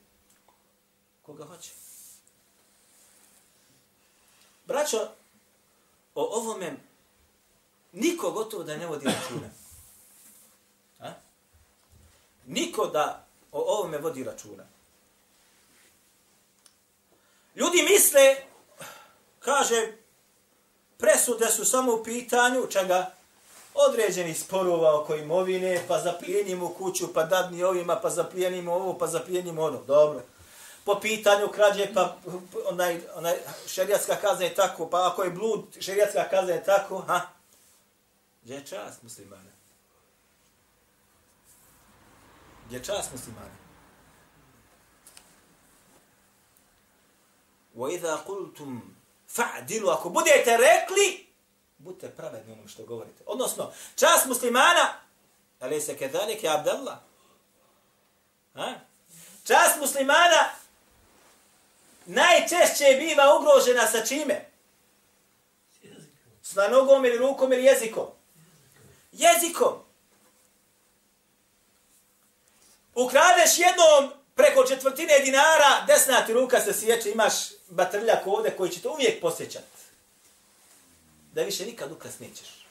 koga 1.22 1.46
hoće. 1.46 1.72
Braćo, 4.66 4.98
o 6.16 6.24
ovome 6.24 6.78
niko 7.92 8.32
gotovo 8.32 8.64
da 8.64 8.78
ne 8.78 8.88
vodi 8.88 9.06
računa. 9.06 9.50
A? 11.00 11.14
Niko 12.46 12.88
da 12.88 13.26
o 13.52 13.60
ovome 13.60 13.98
vodi 13.98 14.24
računa. 14.24 14.64
Ljudi 17.56 17.84
misle, 17.90 18.36
kaže, 19.40 19.98
presude 20.98 21.46
su 21.46 21.66
samo 21.66 21.94
u 21.94 22.04
pitanju 22.04 22.68
čega 22.70 23.17
određeni 23.77 24.35
sporova 24.35 25.01
oko 25.01 25.15
imovine, 25.15 25.85
pa 25.89 26.01
zaplijenimo 26.01 26.69
kuću, 26.69 27.13
pa 27.15 27.25
dadni 27.25 27.63
ovima, 27.63 27.97
pa 27.97 28.11
zaplijenimo 28.11 28.73
ovo, 28.73 28.99
pa 28.99 29.07
zaplijenimo 29.07 29.63
ono. 29.63 29.83
Dobro. 29.87 30.23
Po 30.85 31.01
pitanju 31.01 31.49
krađe, 31.49 31.95
pa 31.95 32.17
onaj, 32.67 33.01
onaj 33.15 33.35
šerijatska 33.67 34.17
kazna 34.17 34.45
je 34.45 34.55
tako, 34.55 34.91
pa 34.91 35.09
ako 35.13 35.23
je 35.23 35.31
blud, 35.31 35.65
šerijatska 35.81 36.29
kazna 36.31 36.53
je 36.53 36.65
tako, 36.65 36.99
ha? 36.99 37.21
Gdje 38.43 38.55
je 38.55 38.67
čast 38.67 39.03
muslimana? 39.03 39.53
Gdje 42.67 42.77
je 42.77 42.85
čast 42.85 43.13
muslimana? 43.13 43.63
وَإِذَا 47.77 48.15
قُلْتُمْ 48.29 48.81
فَعْدِلُوا 49.29 49.93
Ako 49.93 50.09
budete 50.09 50.57
rekli, 50.57 51.26
budite 51.78 52.10
pravedni 52.10 52.54
onom 52.54 52.68
što 52.68 52.86
govorite. 52.86 53.24
Odnosno, 53.26 53.72
čast 53.96 54.26
muslimana, 54.26 54.94
ali 55.60 55.82
se 55.82 55.98
kedalik 55.98 56.44
je 56.44 56.50
Abdallah. 56.50 56.98
Ha? 58.54 58.74
Čast 59.44 59.80
muslimana 59.80 60.50
najčešće 62.06 62.96
biva 63.00 63.38
ugrožena 63.40 63.88
sa 63.88 64.06
čime? 64.06 64.46
S 66.44 66.56
nogom 66.72 67.06
ili 67.06 67.18
rukom 67.18 67.54
ili 67.54 67.64
jezikom. 67.64 68.08
Jezikom. 69.12 69.74
Ukradeš 72.96 73.58
jednom 73.58 74.12
preko 74.36 74.64
četvrtine 74.64 75.20
dinara, 75.20 75.86
desna 75.88 76.26
ti 76.26 76.34
ruka 76.34 76.62
se 76.62 76.74
sjeće, 76.74 77.12
imaš 77.12 77.34
batrljak 77.70 78.28
ovde 78.28 78.52
koji 78.58 78.72
će 78.72 78.82
te 78.82 78.88
uvijek 78.88 79.22
posjećati. 79.22 79.77
Da 81.34 81.44
više 81.44 81.66
nikad 81.66 81.92
ukras 81.92 82.20
nećeš. 82.20 82.66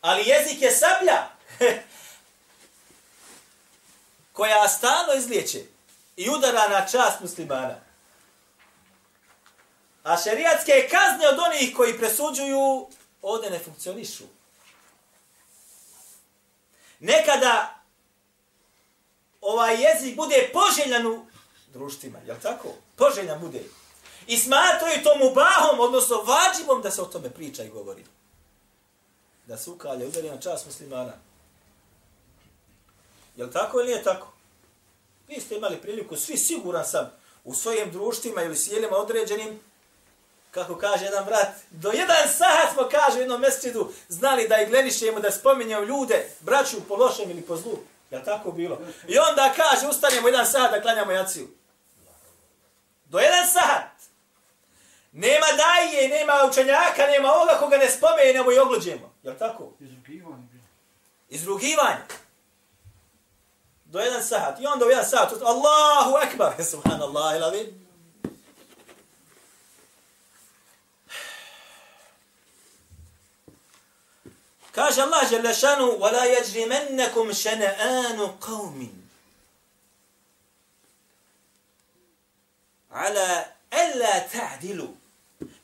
Ali 0.00 0.28
jezik 0.28 0.62
je 0.62 0.70
sablja 0.70 1.28
koja 4.32 4.68
stalno 4.68 5.14
izliječe 5.14 5.64
i 6.16 6.30
udara 6.30 6.68
na 6.68 6.86
čast 6.86 7.20
muslimana. 7.20 7.80
A 10.02 10.16
šerijatske 10.16 10.88
kazne 10.90 11.28
od 11.28 11.38
onih 11.38 11.76
koji 11.76 11.98
presuđuju 11.98 12.88
ovde 13.22 13.50
ne 13.50 13.58
funkcionišu. 13.58 14.24
Nekada 17.00 17.82
ovaj 19.40 19.82
jezik 19.82 20.16
bude 20.16 20.50
poželjan 20.52 21.06
u 21.06 21.26
društvima, 21.72 22.18
jel 22.26 22.36
tako? 22.42 22.68
Poželjan 22.96 23.40
bude. 23.40 23.62
I 24.26 24.38
smatraju 24.38 25.02
to 25.04 25.18
mubahom, 25.18 25.80
odnosno 25.80 26.16
vađivom 26.16 26.82
da 26.82 26.90
se 26.90 27.02
o 27.02 27.04
tome 27.04 27.30
priča 27.30 27.64
i 27.64 27.68
govori. 27.68 28.04
Da 29.46 29.56
se 29.56 29.70
ukalje, 29.70 30.06
udari 30.06 30.30
na 30.30 30.40
čas 30.40 30.66
muslimana. 30.66 31.12
Jel 33.36 33.52
tako 33.52 33.80
ili 33.80 33.88
nije 33.88 34.02
tako? 34.02 34.32
Vi 35.28 35.40
ste 35.40 35.54
imali 35.54 35.76
priliku, 35.76 36.16
svi 36.16 36.36
siguran 36.36 36.84
sam, 36.84 37.12
u 37.44 37.54
svojim 37.54 37.90
društvima 37.92 38.42
ili 38.42 38.56
sjelima 38.56 38.96
određenim, 38.96 39.60
kako 40.50 40.76
kaže 40.78 41.04
jedan 41.04 41.24
brat, 41.24 41.48
do 41.70 41.90
jedan 41.90 42.28
sahat 42.38 42.72
smo, 42.72 42.88
kaže 42.90 43.16
u 43.16 43.20
jednom 43.20 43.40
mjesečidu, 43.40 43.92
znali 44.08 44.48
da 44.48 44.60
i 44.60 44.66
gledišemo, 44.66 45.20
da 45.20 45.30
spominjamo 45.30 45.86
ljude, 45.86 46.30
braću 46.40 46.76
po 46.88 46.96
lošem 46.96 47.30
ili 47.30 47.42
po 47.42 47.56
zlu. 47.56 47.78
Ja 48.10 48.24
tako 48.24 48.52
bilo? 48.52 48.78
I 49.08 49.18
onda 49.18 49.52
kaže, 49.56 49.86
ustanemo 49.86 50.28
jedan 50.28 50.46
sahat 50.46 50.70
da 50.70 50.82
klanjamo 50.82 51.12
jaciju. 51.12 51.48
Do 53.04 53.18
jedan 53.18 53.46
sahat. 53.52 53.95
Nema 55.15 55.45
daje, 55.57 56.09
nema 56.09 56.33
učenjaka, 56.51 57.07
nema 57.07 57.33
ovoga 57.33 57.57
koga 57.59 57.77
ne 57.77 57.89
spomenemo 57.89 58.51
i 58.51 58.59
ogluđemo. 58.59 59.13
Jel 59.23 59.35
tako? 59.39 59.73
Izrugivanje. 59.79 60.47
Izrugivanje. 61.29 62.03
Do 63.85 63.99
jedan 63.99 64.23
sahat. 64.23 64.59
I 64.59 64.65
onda 64.65 64.85
u 64.85 64.89
jedan 64.89 65.05
sahat, 65.05 65.33
Allahu 65.41 66.15
akbar, 66.15 66.63
subhanallah, 66.63 67.35
ila 67.35 67.49
vi. 67.49 67.73
Kaže 74.71 75.01
Allah 75.01 75.31
jalla 75.31 75.53
šanu, 75.53 75.99
وَلَا 75.99 76.25
يَجْرِمَنَّكُمْ 76.25 77.33
شَنَآنُ 77.33 78.19
قَوْمٍ 78.41 78.89
عَلَى 82.91 83.45
أَلَّا 83.73 84.19
تَعْدِلُوا 84.19 84.93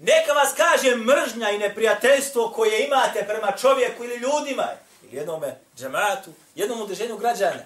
Neka 0.02 0.32
vas 0.32 0.54
kaže 0.56 0.96
mržnja 0.96 1.50
i 1.50 1.58
neprijateljstvo 1.58 2.52
koje 2.52 2.86
imate 2.86 3.24
prema 3.26 3.52
čovjeku 3.52 4.04
ili 4.04 4.14
ljudima, 4.14 4.68
ili 5.02 5.16
jednome 5.16 5.58
džematu, 5.76 6.32
jednom 6.54 6.80
udrženju 6.80 7.16
građana, 7.16 7.62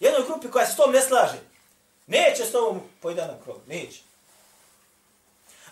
jednoj 0.00 0.24
grupi 0.26 0.50
koja 0.50 0.66
se 0.66 0.72
s 0.72 0.76
tom 0.76 0.92
ne 0.92 1.00
slaže, 1.00 1.38
neće 2.06 2.44
s 2.44 2.52
tobom 2.52 2.80
pojda 3.00 3.26
na 3.26 3.34
krov, 3.44 3.56
neće. 3.66 4.00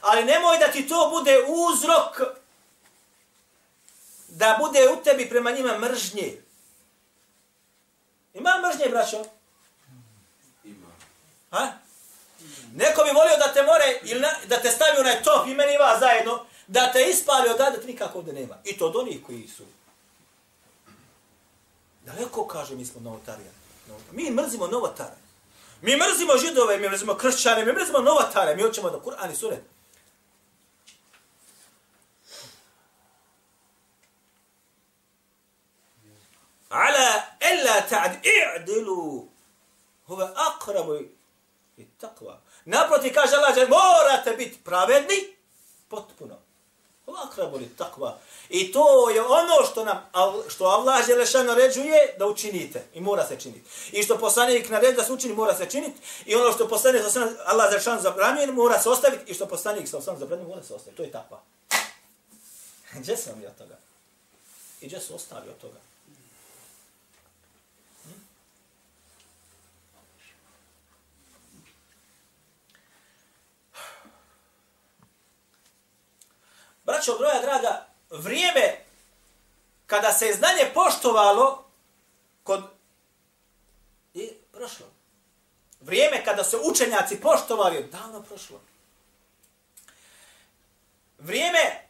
Ali 0.00 0.24
nemoj 0.24 0.58
da 0.58 0.72
ti 0.72 0.88
to 0.88 1.10
bude 1.10 1.38
uzrok 1.46 2.20
da 4.28 4.56
bude 4.60 4.88
u 4.90 5.02
tebi 5.04 5.28
prema 5.28 5.50
njima 5.50 5.78
mržnje. 5.78 6.42
Ima 8.34 8.50
mržnje, 8.66 8.88
braćo? 8.88 9.24
Ima. 10.64 10.86
Ha? 11.50 11.72
Neko 12.74 13.04
bi 13.04 13.10
volio 13.10 13.36
da 13.38 13.52
te 13.52 13.62
more 13.62 14.00
ili 14.02 14.20
na, 14.20 14.30
da 14.46 14.60
te 14.60 14.70
stavi 14.70 15.00
onaj 15.00 15.22
top 15.22 15.46
i 15.46 15.54
meni 15.54 15.76
vas 15.76 16.00
zajedno, 16.00 16.44
da 16.66 16.92
te 16.92 17.10
ispali 17.10 17.48
od 17.48 17.58
da 17.58 17.72
nikako 17.86 18.18
ovdje 18.18 18.32
nema. 18.32 18.56
I 18.64 18.78
to 18.78 18.86
od 18.86 18.96
onih 18.96 19.20
koji 19.26 19.48
su. 19.48 19.64
Daleko 22.04 22.46
kaže 22.46 22.74
mi 22.74 22.84
smo 22.84 23.00
novotarija. 23.00 23.50
Mi 24.12 24.30
mrzimo 24.30 24.66
novotare. 24.66 25.16
Mi 25.82 25.96
mrzimo 25.96 26.38
židove, 26.38 26.78
mi 26.78 26.88
mrzimo 26.88 27.14
kršćane, 27.14 27.64
mi 27.64 27.72
mrzimo 27.72 27.98
novotare. 27.98 28.56
Mi 28.56 28.62
hoćemo 28.62 28.90
da 28.90 28.98
Kur'an 28.98 29.32
i 29.32 29.36
sure. 29.36 29.56
Ala 36.68 37.22
ella 37.40 37.80
ta'd 37.88 38.12
i'dilu. 38.24 39.28
Hove 40.06 40.28
akrabu 40.34 41.00
takva. 42.00 42.40
Naproti 42.64 43.12
kaže 43.12 43.36
Allah, 43.36 43.54
že 43.54 43.66
morate 43.66 44.32
biti 44.36 44.58
pravedni, 44.64 45.36
potpuno. 45.88 46.38
Akrabu 47.24 47.56
li 47.56 47.68
takva. 47.76 48.18
I 48.48 48.72
to 48.72 49.10
je 49.10 49.22
ono 49.22 49.66
što 49.70 49.84
nam, 49.84 50.10
što 50.48 50.64
Allah 50.64 51.06
Želešan 51.06 51.46
naređuje 51.46 52.14
da 52.18 52.26
učinite. 52.26 52.84
I 52.94 53.00
mora 53.00 53.26
se 53.26 53.40
činiti. 53.40 53.70
I 53.92 54.02
što 54.02 54.18
poslanik 54.18 54.68
naređuje 54.68 54.96
da 54.96 55.04
se 55.04 55.12
učini, 55.12 55.34
mora 55.34 55.54
se 55.54 55.70
činiti. 55.70 56.00
I 56.24 56.34
ono 56.34 56.52
što 56.52 56.68
poslanik 56.68 57.02
sa 57.10 57.28
Allah 57.44 57.70
Želešan 57.70 58.00
zabranjuje, 58.00 58.52
mora 58.52 58.80
se 58.80 58.88
ostaviti. 58.88 59.30
I 59.30 59.34
što 59.34 59.46
poslanik 59.46 59.88
sa 59.88 59.98
osam 59.98 60.18
zabranjuje, 60.18 60.48
mora 60.48 60.62
se 60.62 60.74
ostaviti. 60.74 60.96
To 60.96 61.02
je 61.02 61.12
takva. 61.12 61.40
Gdje 63.00 63.16
sam 63.16 63.42
ja 63.42 63.50
toga? 63.50 63.76
I 64.80 64.86
gdje 64.86 65.00
su 65.00 65.14
ostali 65.14 65.48
od 65.48 65.58
toga? 65.58 65.85
Braćo, 76.86 77.18
broja 77.18 77.40
draga, 77.40 77.86
vrijeme 78.10 78.84
kada 79.86 80.12
se 80.12 80.36
znanje 80.38 80.70
poštovalo 80.74 81.64
kod... 82.42 82.64
I 84.14 84.30
prošlo. 84.52 84.86
Vrijeme 85.80 86.24
kada 86.24 86.44
se 86.44 86.56
učenjaci 86.56 87.20
poštovali, 87.20 87.76
je 87.76 87.82
davno 87.82 88.22
prošlo. 88.22 88.60
Vrijeme 91.18 91.88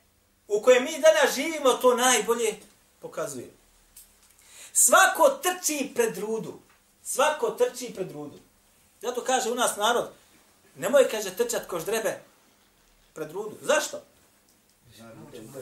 u 0.48 0.62
kojem 0.62 0.84
mi 0.84 1.00
danas 1.00 1.34
živimo, 1.34 1.72
to 1.72 1.94
najbolje 1.94 2.54
pokazuje. 3.00 3.50
Svako 4.72 5.28
trči 5.28 5.92
pred 5.94 6.18
rudu. 6.18 6.60
Svako 7.04 7.50
trči 7.50 7.92
pred 7.94 8.12
rudu. 8.12 8.38
Zato 9.02 9.24
kaže 9.24 9.50
u 9.50 9.54
nas 9.54 9.76
narod, 9.76 10.10
nemoj, 10.76 11.08
kaže, 11.10 11.36
trčat 11.36 11.66
kož 11.66 11.84
drebe 11.84 12.20
pred 13.14 13.30
rudu. 13.30 13.56
Zašto? 13.60 14.02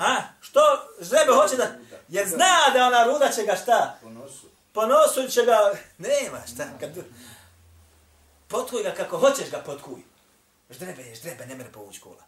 A, 0.01 0.16
što 0.40 0.61
žrebe 1.01 1.33
hoće 1.33 1.57
da... 1.57 1.77
Jer 2.09 2.29
zna 2.29 2.70
da 2.75 2.87
ona 2.87 3.05
ruda 3.05 3.31
će 3.31 3.42
ga 3.42 3.57
šta? 3.57 3.99
Po 4.03 4.11
nosu. 4.11 4.47
Po 4.73 4.87
nosu 4.87 5.29
će 5.29 5.42
ga... 5.42 5.73
Nema 5.99 6.40
šta. 6.55 6.64
Kad... 6.81 6.90
Potkuj 8.49 8.83
ga 8.83 8.94
kako 8.94 9.18
hoćeš 9.18 9.51
ga 9.51 9.59
potkuj. 9.59 10.03
Ždrebe 10.70 11.03
je 11.03 11.14
ždrebe, 11.14 11.47
ne 11.47 11.55
mere 11.55 11.73
povući 11.73 12.01
kola. 12.01 12.25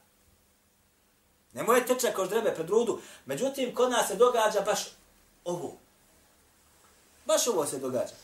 Nemoj 1.53 1.87
trčati 1.87 2.15
ko 2.15 2.25
ždrebe 2.25 2.55
pred 2.55 2.71
rudu. 2.71 3.01
Međutim, 3.27 3.75
kod 3.75 3.91
nas 3.91 4.09
se 4.09 4.15
događa 4.15 4.61
baš 4.61 4.81
ovo. 5.45 5.77
Baš 7.25 7.47
ovo 7.47 7.67
se 7.67 7.79
događa. 7.79 8.15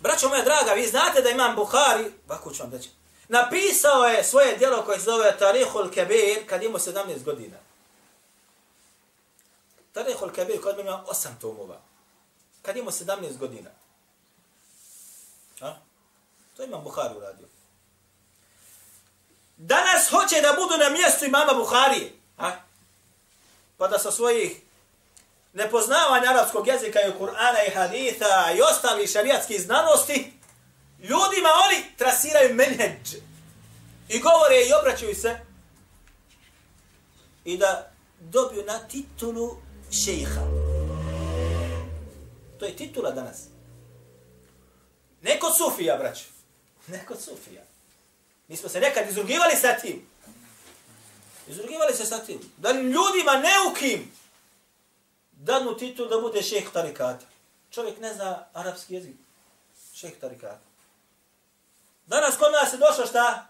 Braćo 0.00 0.28
moja 0.28 0.42
draga, 0.44 0.72
vi 0.72 0.86
znate 0.86 1.22
da 1.22 1.30
imam 1.30 1.56
Buhari, 1.56 2.12
ovako 2.28 2.52
ću 2.52 2.62
vam 2.62 2.72
reći, 2.72 2.90
napisao 3.28 4.04
je 4.04 4.24
svoje 4.24 4.56
djelo 4.56 4.84
koje 4.84 4.98
se 4.98 5.04
zove 5.04 5.38
Tarihul 5.38 5.90
Kebir 5.90 6.48
kad 6.48 6.62
imao 6.62 6.78
17 6.78 7.22
godina. 7.24 7.56
Tarihul 9.92 10.30
Kebir 10.30 10.62
kod 10.62 10.78
ima 10.78 11.04
8 11.08 11.28
tomova. 11.40 11.80
Kad 12.62 12.76
imao 12.76 12.92
17 12.92 13.38
godina. 13.38 13.70
A? 15.60 15.74
To 16.56 16.64
imam 16.64 16.84
Buhari 16.84 17.16
uradio. 17.16 17.46
Danas 19.56 20.10
hoće 20.10 20.40
da 20.40 20.52
budu 20.52 20.76
na 20.76 20.90
mjestu 20.90 21.24
imama 21.24 21.54
Buharije. 21.54 22.12
A? 22.38 22.50
Pa 23.76 23.88
da 23.88 23.98
sa 23.98 24.10
svojih 24.10 24.60
nepoznavanja 25.52 26.30
arapskog 26.30 26.68
jezika 26.68 27.00
i 27.00 27.12
Kur'ana 27.20 27.66
i 27.68 27.70
haditha 27.70 28.52
i 28.56 28.62
ostalih 28.62 29.10
šarijatskih 29.10 29.60
znanosti, 29.60 30.32
ljudima 31.08 31.48
oni 31.66 31.96
trasiraju 31.96 32.54
menheđ. 32.54 33.14
I 34.08 34.20
govore 34.20 34.56
i 34.68 34.72
obraćaju 34.80 35.14
se. 35.14 35.38
I 37.44 37.56
da 37.56 37.92
dobiju 38.20 38.64
na 38.64 38.78
titulu 38.78 39.56
šejha. 40.04 40.40
To 42.58 42.64
je 42.64 42.76
titula 42.76 43.10
danas. 43.10 43.42
Neko 45.22 45.52
sufija, 45.52 45.96
braću. 45.96 46.24
Neko 46.86 47.14
sufija. 47.16 47.62
Mi 48.48 48.56
smo 48.56 48.68
se 48.68 48.80
nekad 48.80 49.10
izrugivali 49.10 49.56
sa 49.56 49.76
tim. 49.80 50.06
Izrugivali 51.48 51.94
se 51.94 52.04
sa 52.04 52.18
tim. 52.18 52.40
Da 52.56 52.72
ljudima 52.72 53.42
neukim 53.42 54.12
danu 55.32 55.76
titul 55.76 56.08
da 56.08 56.20
bude 56.20 56.42
šejh 56.42 56.70
tarikata. 56.72 57.26
Čovjek 57.70 58.00
ne 58.00 58.14
zna 58.14 58.46
arapski 58.52 58.94
jezik. 58.94 59.16
Šejh 59.94 60.18
tarikata. 60.20 60.65
Danas 62.06 62.36
kod 62.36 62.52
nas 62.52 62.72
je 62.72 62.78
došlo 62.78 63.06
šta? 63.06 63.46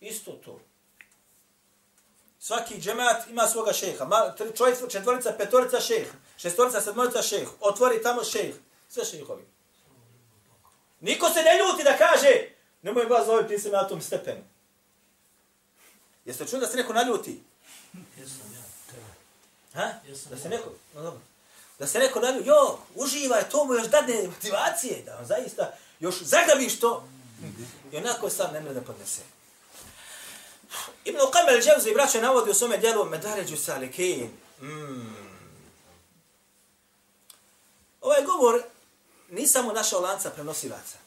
Isto 0.00 0.32
to. 0.32 0.60
Svaki 2.38 2.80
džemat 2.80 3.28
ima 3.28 3.46
svoga 3.46 3.72
šeha. 3.72 4.04
Ma, 4.04 4.34
tri, 4.34 4.56
čovjek, 4.56 4.90
četvorica, 4.90 5.34
petorica 5.38 5.80
šeh. 5.80 6.06
Šestorica, 6.36 6.80
sedmorica 6.80 7.22
šeh. 7.22 7.48
Otvori 7.60 8.02
tamo 8.02 8.24
šeh. 8.24 8.54
Sve 8.88 9.04
šehovi. 9.04 9.44
Niko 11.00 11.28
se 11.28 11.42
ne 11.42 11.58
ljuti 11.58 11.84
da 11.84 11.96
kaže 11.96 12.54
nemoj 12.82 13.04
vas 13.04 13.26
zoviti, 13.26 13.48
ti 13.48 13.62
si 13.62 13.70
na 13.70 13.88
tom 13.88 14.00
stepenu. 14.00 14.44
Jeste 16.24 16.46
čuli 16.46 16.60
da 16.60 16.66
se 16.66 16.76
neko 16.76 16.92
naljuti? 16.92 17.42
Jesam 18.18 18.52
ja. 18.54 18.62
Ha? 19.80 19.92
Jesam 20.08 20.30
Da 20.30 20.36
se 20.36 20.48
neko, 20.48 20.70
no 20.94 21.02
dobro. 21.02 21.20
Da 21.78 21.86
se 21.86 21.98
neko 21.98 22.20
naljuti, 22.20 22.48
jo, 22.48 22.78
uživaj, 22.94 23.48
to 23.50 23.64
mu 23.64 23.74
još 23.74 23.86
dadne 23.86 24.28
motivacije, 24.28 25.02
da 25.06 25.18
on 25.18 25.26
zaista 25.26 25.72
još 26.00 26.22
zagabiš 26.22 26.80
to. 26.80 27.08
I 27.92 27.96
onako 27.96 28.30
sam 28.30 28.52
ne 28.52 28.60
mre 28.60 28.74
da 28.74 28.80
podnese. 28.80 29.22
Ibn 31.04 31.18
Qam 31.18 31.46
al-Jawzi 31.48 31.94
braćo 31.94 32.20
navodi 32.20 32.50
u 32.50 32.54
svome 32.54 32.76
djelu 32.78 33.04
Medaređu 33.04 33.56
Salikin. 33.56 34.30
Mm. 34.60 35.16
Ovaj 38.00 38.22
govor 38.22 38.62
nisam 39.30 39.64
mu 39.64 39.72
našao 39.72 40.00
lanca 40.00 40.30
prenosilaca. 40.30 40.98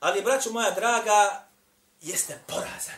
Ali, 0.00 0.22
braćo 0.22 0.50
moja 0.50 0.70
draga, 0.70 1.44
jeste 2.00 2.40
porazan. 2.46 2.94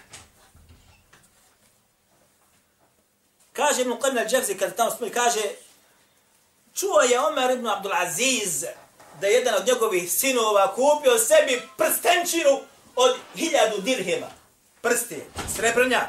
Kaže 3.52 3.82
Ibn 3.82 3.92
Qam 3.92 4.16
al-Jawzi 4.16 4.58
kada 4.58 4.74
tamo 4.74 4.90
spomeni, 4.90 5.14
kaže 5.14 5.40
čuo 6.74 7.00
je 7.00 7.20
Omer 7.20 7.50
ibn 7.50 7.66
Abdul 7.66 7.92
Aziz 7.92 8.64
da 9.20 9.26
je 9.26 9.33
jedan 9.33 9.54
od 9.54 9.66
njegovih 9.66 10.12
sinova 10.12 10.74
kupio 10.74 11.18
sebi 11.18 11.62
prstenčinu 11.76 12.61
od 12.96 13.16
hiljadu 13.37 13.80
dirhima. 13.83 14.26
Prsti, 14.83 15.22
srebrnjak. 15.56 16.09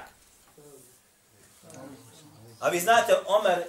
A 2.59 2.69
vi 2.69 2.79
znate, 2.79 3.15
Omer 3.27 3.63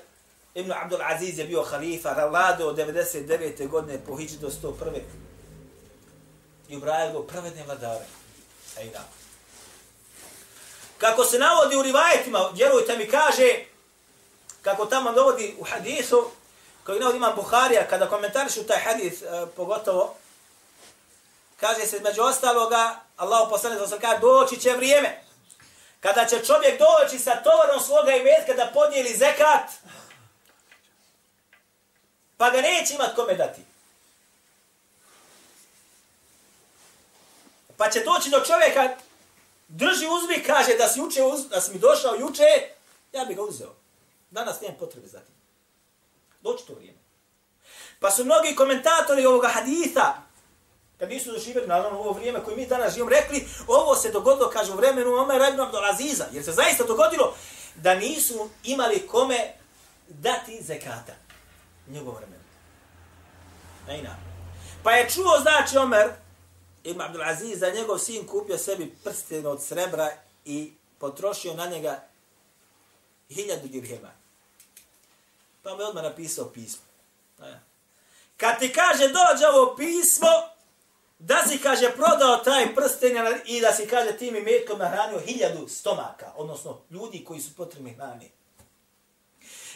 ibn 0.55 0.73
Abdul 0.73 1.03
Aziz 1.03 1.39
je 1.39 1.45
bio 1.45 1.63
halifa, 1.63 2.27
vladao 2.31 2.69
od 2.69 2.77
99. 2.77 3.69
godine 3.69 3.99
po 4.07 4.17
hiđi 4.17 4.37
do 4.37 4.51
101. 4.51 5.01
I 6.69 6.77
ubrajao 6.77 7.13
go 7.13 7.23
pravedne 7.23 7.65
vladare. 7.65 8.05
Ej. 8.79 8.91
Kako 10.99 11.25
se 11.25 11.39
navodi 11.39 11.77
u 11.77 11.83
rivajetima, 11.83 12.51
vjerujte 12.55 12.97
mi, 12.97 13.09
kaže, 13.09 13.65
kako 14.63 14.87
tamo 14.87 15.13
dovodi 15.13 15.55
u 15.59 15.65
hadisu, 15.65 16.31
Kao 16.85 16.97
i 16.97 16.99
navod 16.99 17.17
imam 17.17 17.35
Buharija, 17.37 17.89
kada 17.89 18.09
komentarišu 18.09 18.67
taj 18.67 18.79
hadis, 18.79 19.23
e, 19.23 19.27
pogotovo, 19.57 20.17
kaže 21.61 21.87
se 21.87 22.01
među 22.01 22.23
ostaloga, 22.23 23.01
Allah 23.17 23.47
poslane 23.51 23.87
za 23.87 23.99
kaže, 23.99 24.19
doći 24.19 24.61
će 24.61 24.71
vrijeme, 24.71 25.25
kada 26.01 26.27
će 26.27 26.45
čovjek 26.45 26.79
doći 26.79 27.19
sa 27.19 27.43
tovarom 27.43 27.81
svoga 27.81 28.13
imetka 28.13 28.55
da 28.55 28.71
podijeli 28.75 29.17
zekat, 29.17 29.71
pa 32.37 32.51
ga 32.51 32.61
neće 32.61 32.95
imat 32.95 33.15
kome 33.15 33.35
dati. 33.35 33.61
Pa 37.77 37.91
će 37.91 38.01
doći 38.01 38.31
do 38.31 38.41
čovjeka, 38.41 38.97
drži 39.69 40.07
uzmi, 40.07 40.45
kaže 40.47 40.75
da 40.75 40.89
si, 40.89 40.99
juče, 40.99 41.23
uz, 41.23 41.49
da 41.49 41.61
si 41.61 41.73
mi 41.73 41.79
došao 41.79 42.15
juče, 42.15 42.45
ja 43.13 43.25
bi 43.25 43.35
ga 43.35 43.43
uzeo. 43.43 43.75
Danas 44.31 44.61
nemam 44.61 44.77
potrebe 44.79 45.07
za 45.07 45.19
tim. 45.19 45.42
Doći 46.43 46.67
to 46.67 46.75
vrijeme. 46.75 46.99
Pa 48.01 48.11
su 48.11 48.25
mnogi 48.25 48.57
komentatori 48.57 49.27
ovoga 49.27 49.49
haditha, 49.49 50.15
kad 50.99 51.09
nisu 51.09 51.33
doživjeli, 51.33 51.69
naravno, 51.69 51.99
ovo 51.99 52.13
vrijeme 52.13 52.45
koje 52.45 52.57
mi 52.57 52.67
danas 52.67 52.95
živimo, 52.95 53.11
rekli, 53.11 53.49
ovo 53.67 53.95
se 53.95 54.11
dogodilo, 54.11 54.51
kaže, 54.51 54.73
u 54.73 54.77
vremenu 54.77 55.15
Omer 55.15 55.43
ibn 55.49 55.61
Abdulaziza, 55.61 56.25
jer 56.33 56.45
se 56.45 56.53
zaista 56.53 56.85
dogodilo 56.85 57.35
da 57.75 57.95
nisu 57.95 58.49
imali 58.65 59.07
kome 59.07 59.55
dati 60.09 60.63
zekata. 60.63 61.13
njegovo 61.89 62.17
vremenu. 62.17 62.43
Najna. 63.87 64.17
Pa 64.83 64.93
je 64.93 65.11
čuo, 65.11 65.41
znači, 65.41 65.79
Omer 65.79 66.11
ibn 66.85 67.01
Abdulaziza, 67.01 67.71
njegov 67.71 67.99
sin 67.99 68.27
kupio 68.27 68.59
sebi 68.59 68.95
prsten 69.05 69.47
od 69.47 69.63
srebra 69.63 70.11
i 70.45 70.73
potrošio 70.99 71.55
na 71.55 71.67
njega 71.67 72.03
hiljadu 73.29 73.69
dirhema. 73.69 74.22
Pa 75.63 75.75
mu 75.75 75.81
je 75.81 75.87
odmah 75.87 76.05
napisao 76.05 76.53
pismo. 76.53 76.85
A, 77.39 77.55
kad 78.37 78.59
ti 78.59 78.73
kaže 78.73 79.09
dođe 79.09 79.47
ovo 79.49 79.77
pismo, 79.77 80.29
da 81.19 81.45
si, 81.49 81.59
kaže, 81.59 81.91
prodao 81.91 82.37
taj 82.37 82.75
prsten 82.75 83.17
i 83.47 83.61
da 83.61 83.73
si, 83.73 83.87
kaže, 83.87 84.17
tim 84.17 84.37
imetkom 84.37 84.79
nahranio 84.79 85.21
hiljadu 85.21 85.69
stomaka, 85.69 86.33
odnosno 86.37 86.81
ljudi 86.91 87.25
koji 87.25 87.41
su 87.41 87.55
potrebni 87.57 87.95
hrani. 87.95 88.31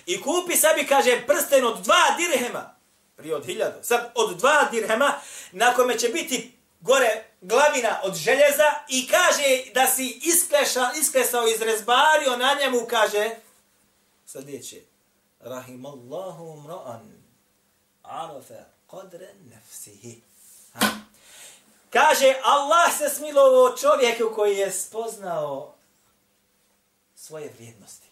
I 0.07 0.23
kupi 0.23 0.57
sebi, 0.57 0.87
kaže, 0.87 1.23
prsten 1.27 1.67
od 1.67 1.81
dva 1.81 2.17
dirhema, 2.17 2.75
prije 3.17 3.37
od 3.37 3.47
hiljadu, 3.47 3.79
sad 3.83 4.13
od 4.15 4.37
dva 4.37 4.69
dirhema, 4.71 5.15
na 5.53 5.75
kome 5.75 5.99
će 5.99 6.09
biti 6.09 6.53
gore 6.81 7.25
glavina 7.41 8.01
od 8.03 8.15
željeza 8.15 8.75
i 8.89 9.09
kaže 9.09 9.73
da 9.75 9.87
si 9.87 10.21
iskleša, 10.23 10.91
isklesao, 11.01 11.47
izrezbario 11.47 12.37
na 12.37 12.57
njemu, 12.61 12.87
kaže, 12.91 13.31
sljedeće, 14.27 14.81
Rahimallahu 15.41 16.63
mra'an, 16.63 17.07
arafa 18.03 18.65
qadra 18.91 19.29
nafsihi. 19.51 20.23
Ha? 20.73 20.87
Kaže, 21.91 22.35
Allah 22.43 22.99
se 22.99 23.09
smilovo 23.09 23.77
čovjeku 23.77 24.35
koji 24.35 24.57
je 24.57 24.73
spoznao 24.73 25.75
svoje 27.17 27.53
vrijednosti. 27.57 28.09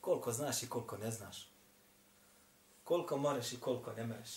Koliko 0.00 0.32
znaš 0.32 0.62
i 0.62 0.68
koliko 0.68 0.96
ne 0.96 1.10
znaš. 1.10 1.48
Koliko 2.84 3.16
moreš 3.16 3.52
i 3.52 3.60
koliko 3.60 3.92
ne 3.92 4.06
moreš. 4.06 4.30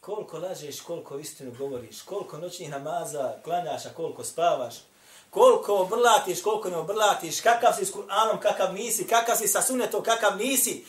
Koliko 0.00 0.38
lažeš, 0.38 0.80
koliko 0.80 1.18
istinu 1.18 1.54
govoriš. 1.58 2.02
Koliko 2.02 2.38
noćnih 2.38 2.70
namaza 2.70 3.34
klanjaš, 3.44 3.86
a 3.86 3.94
koliko 3.94 4.24
spavaš. 4.24 4.74
Koliko 5.32 5.74
obrlatiš, 5.74 6.42
koliko 6.42 6.70
ne 6.70 6.76
obrlatiš. 6.76 7.40
Kakav 7.40 7.72
si 7.78 7.84
s 7.84 7.92
Kur'anom, 7.92 8.38
kakav 8.40 8.74
nisi. 8.74 9.06
Kakav 9.06 9.36
si 9.36 9.48
sa 9.48 9.62
sunetom, 9.62 10.02
kakav 10.02 10.36
nisi. 10.36 10.84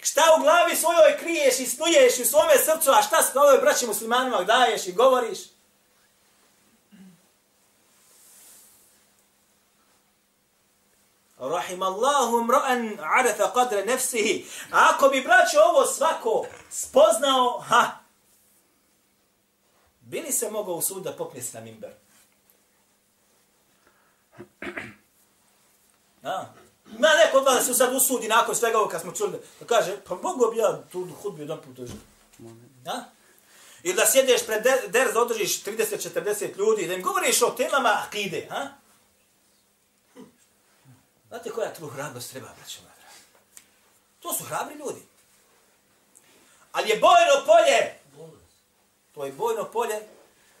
Šta 0.00 0.22
u 0.38 0.42
glavi 0.42 0.76
svojoj 0.76 1.18
kriješ 1.18 1.58
i 1.60 1.66
snuješ 1.66 2.18
u 2.18 2.24
svome 2.24 2.58
srcu, 2.58 2.90
a 2.90 3.02
šta 3.02 3.22
s 3.22 3.36
ovoj 3.36 3.58
braći 3.58 3.86
muslimanima 3.86 4.44
daješ 4.44 4.86
i 4.86 4.92
govoriš? 4.92 5.38
Rahim 11.38 11.82
Allahu 11.82 12.36
mra'an 12.36 12.98
arafa 13.00 13.52
qadra 13.54 13.86
nafsihi. 13.86 14.46
Ako 14.70 15.08
bi 15.08 15.22
braćo 15.22 15.58
ovo 15.70 15.86
svako 15.86 16.46
spoznao, 16.70 17.58
ha. 17.58 17.90
Bili 20.00 20.32
se 20.32 20.50
mogao 20.50 20.74
u 20.74 20.82
sud 20.82 21.02
da 21.02 21.12
popne 21.12 21.42
na 21.52 21.60
minber. 21.60 22.07
A, 26.22 26.44
Ima 26.96 27.08
neko 27.08 27.38
od 27.38 27.44
vas 27.44 27.54
da 27.54 27.62
se 27.62 27.74
sad 27.74 27.94
usudi 27.94 28.28
nakon 28.28 28.54
svega 28.54 28.78
ovo 28.78 28.88
kad 28.88 29.00
smo 29.00 29.12
čuli 29.12 29.38
da 29.60 29.66
kaže, 29.66 29.96
pa 30.04 30.14
mogu 30.14 30.50
bi 30.50 30.56
ja 30.56 30.82
tu 30.92 31.08
hudbu 31.22 31.40
jedan 31.40 31.60
put 31.62 31.76
dođu. 31.76 31.92
Ja? 32.86 33.04
Ili 33.82 33.94
da 33.94 34.06
sjedeš 34.06 34.46
pred 34.46 34.62
derz, 34.88 35.12
da 35.14 35.20
održiš 35.20 35.64
30-40 35.64 36.58
ljudi, 36.58 36.86
da 36.86 36.94
im 36.94 37.02
govoriš 37.02 37.42
o 37.42 37.50
temama 37.50 38.02
akide, 38.06 38.46
ha? 38.50 38.68
Znate 41.28 41.50
koja 41.50 41.74
tu 41.74 41.86
hrabrost 41.88 42.30
treba, 42.30 42.48
braćo 42.58 42.80
moja 42.82 42.94
To 44.20 44.32
su 44.32 44.44
hrabri 44.44 44.74
ljudi. 44.74 45.02
Ali 46.72 46.88
je 46.88 46.98
bojno 46.98 47.46
polje. 47.46 47.98
To 49.14 49.24
je 49.24 49.32
bojno 49.32 49.64
polje 49.64 50.08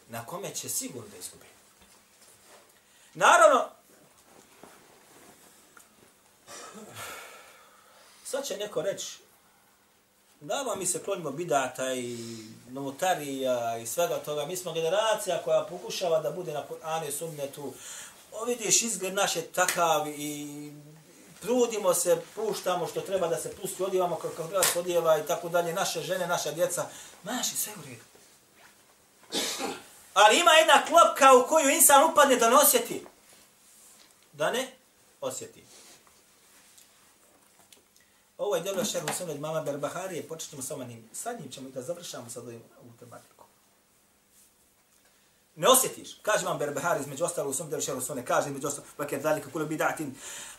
na 0.08 0.26
kome 0.26 0.54
će 0.54 0.68
sigurno 0.68 1.08
da 1.08 1.16
izgubi. 1.16 1.46
Naravno, 3.18 3.64
Sad 8.24 8.46
će 8.46 8.56
neko 8.56 8.82
reći, 8.82 9.18
da 10.40 10.74
mi 10.78 10.86
se 10.86 11.02
klonimo 11.02 11.30
bidata 11.30 11.94
i 11.94 12.18
novotarija 12.70 13.78
i 13.78 13.86
svega 13.86 14.16
toga. 14.18 14.46
Mi 14.46 14.56
smo 14.56 14.72
generacija 14.72 15.42
koja 15.44 15.64
pokušava 15.70 16.20
da 16.20 16.30
bude 16.30 16.52
na 16.52 16.64
Kur'anu 16.68 17.08
i 17.08 17.12
sunnetu. 17.12 17.72
O, 18.32 18.44
vidiš, 18.44 18.82
izgled 18.82 19.14
naš 19.14 19.36
je 19.36 19.42
takav 19.42 20.08
i 20.08 20.72
trudimo 21.40 21.94
se, 21.94 22.22
puštamo 22.34 22.86
što 22.86 23.00
treba 23.00 23.28
da 23.28 23.36
se 23.36 23.56
pusti, 23.56 23.82
odjevamo 23.82 24.16
kako 24.16 24.42
treba 24.42 24.62
se 24.62 24.78
odjeva 24.78 25.18
i 25.18 25.26
tako 25.26 25.48
dalje. 25.48 25.72
Naše 25.72 26.00
žene, 26.00 26.26
naša 26.26 26.52
djeca. 26.52 26.86
Maši, 27.22 27.56
sve 27.56 27.72
u 27.72 27.82
redu. 27.88 28.17
Ali 30.18 30.38
ima 30.38 30.50
jedna 30.50 30.84
klopka 30.86 31.36
u 31.36 31.48
koju 31.48 31.68
insan 31.70 32.10
upadne 32.10 32.36
da 32.36 32.50
ne 32.50 32.56
osjeti. 32.56 33.04
Da 34.32 34.50
ne 34.50 34.72
osjeti. 35.20 35.64
Ovo 38.38 38.56
je 38.56 38.62
djelo 38.62 38.84
šerhu 38.84 39.08
sunne 39.18 39.34
mama 39.34 39.60
Berbaharije, 39.60 40.28
počet 40.28 40.50
sa 40.50 40.62
samo 40.62 40.84
njim. 40.84 41.10
Sad 41.12 41.40
njim 41.40 41.50
ćemo 41.50 41.68
i 41.68 41.72
da 41.72 41.82
završamo 41.82 42.30
sad 42.30 42.46
ovim, 42.46 42.62
ovu 42.82 42.92
tematiku. 43.00 43.44
Ne 45.56 45.68
osjetiš, 45.68 46.18
kaže 46.22 46.46
vam 46.46 46.58
Berbahari 46.58 47.00
između 47.00 47.24
ostalo 47.24 47.50
u 47.50 47.52
svom 47.52 47.70
delu 47.70 47.82
šerhu 47.82 48.00
sunne, 48.00 48.24
kaže 48.24 48.48
između 48.48 48.66
ostalo, 48.66 48.86
vak 48.98 49.12
je 49.12 49.18
dalika 49.18 49.50
kulu 49.50 49.66
bidatin, 49.66 50.14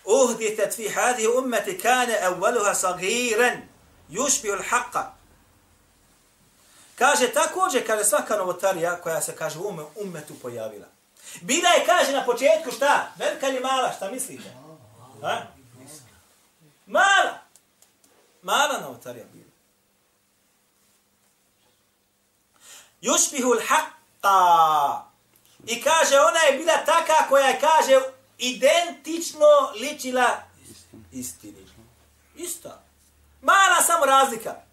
uhditet 0.06 0.76
fi 0.76 0.90
hadi 0.90 1.28
ummeti 1.28 1.78
kane 1.78 2.20
evveluha 2.22 2.76
sagiren, 2.76 3.62
yušbiju 4.10 4.58
l'haqqa. 4.60 5.19
Kaže 7.00 7.34
također, 7.34 7.88
kaže 7.88 8.04
svaka 8.04 8.38
novotarija 8.38 9.02
koja 9.02 9.22
se 9.22 9.36
kaže 9.36 9.60
u 9.60 9.74
ummetu 9.96 10.34
pojavila. 10.42 10.88
Bila 11.42 11.70
je, 11.70 11.86
kaže 11.86 12.12
na 12.12 12.26
početku 12.26 12.72
šta? 12.72 13.12
Velika 13.16 13.48
ili 13.48 13.60
mala, 13.60 13.94
šta 13.98 14.12
mislite? 14.12 14.50
Ha? 15.22 15.42
Mala. 16.86 17.40
Mala 18.42 18.80
novotarija 18.82 19.26
bila. 19.34 19.50
Jušpihu 23.02 23.54
l'haqqa. 23.54 25.02
I 25.66 25.82
kaže, 25.82 26.20
ona 26.20 26.40
je 26.40 26.58
bila 26.58 26.78
taka 26.86 27.28
koja 27.30 27.48
je, 27.48 27.60
kaže, 27.60 28.00
identično 28.38 29.72
ličila 29.82 30.38
istini. 31.12 31.68
Ista. 32.36 32.82
Mala 33.42 33.82
samo 33.82 34.06
razlika. 34.06 34.69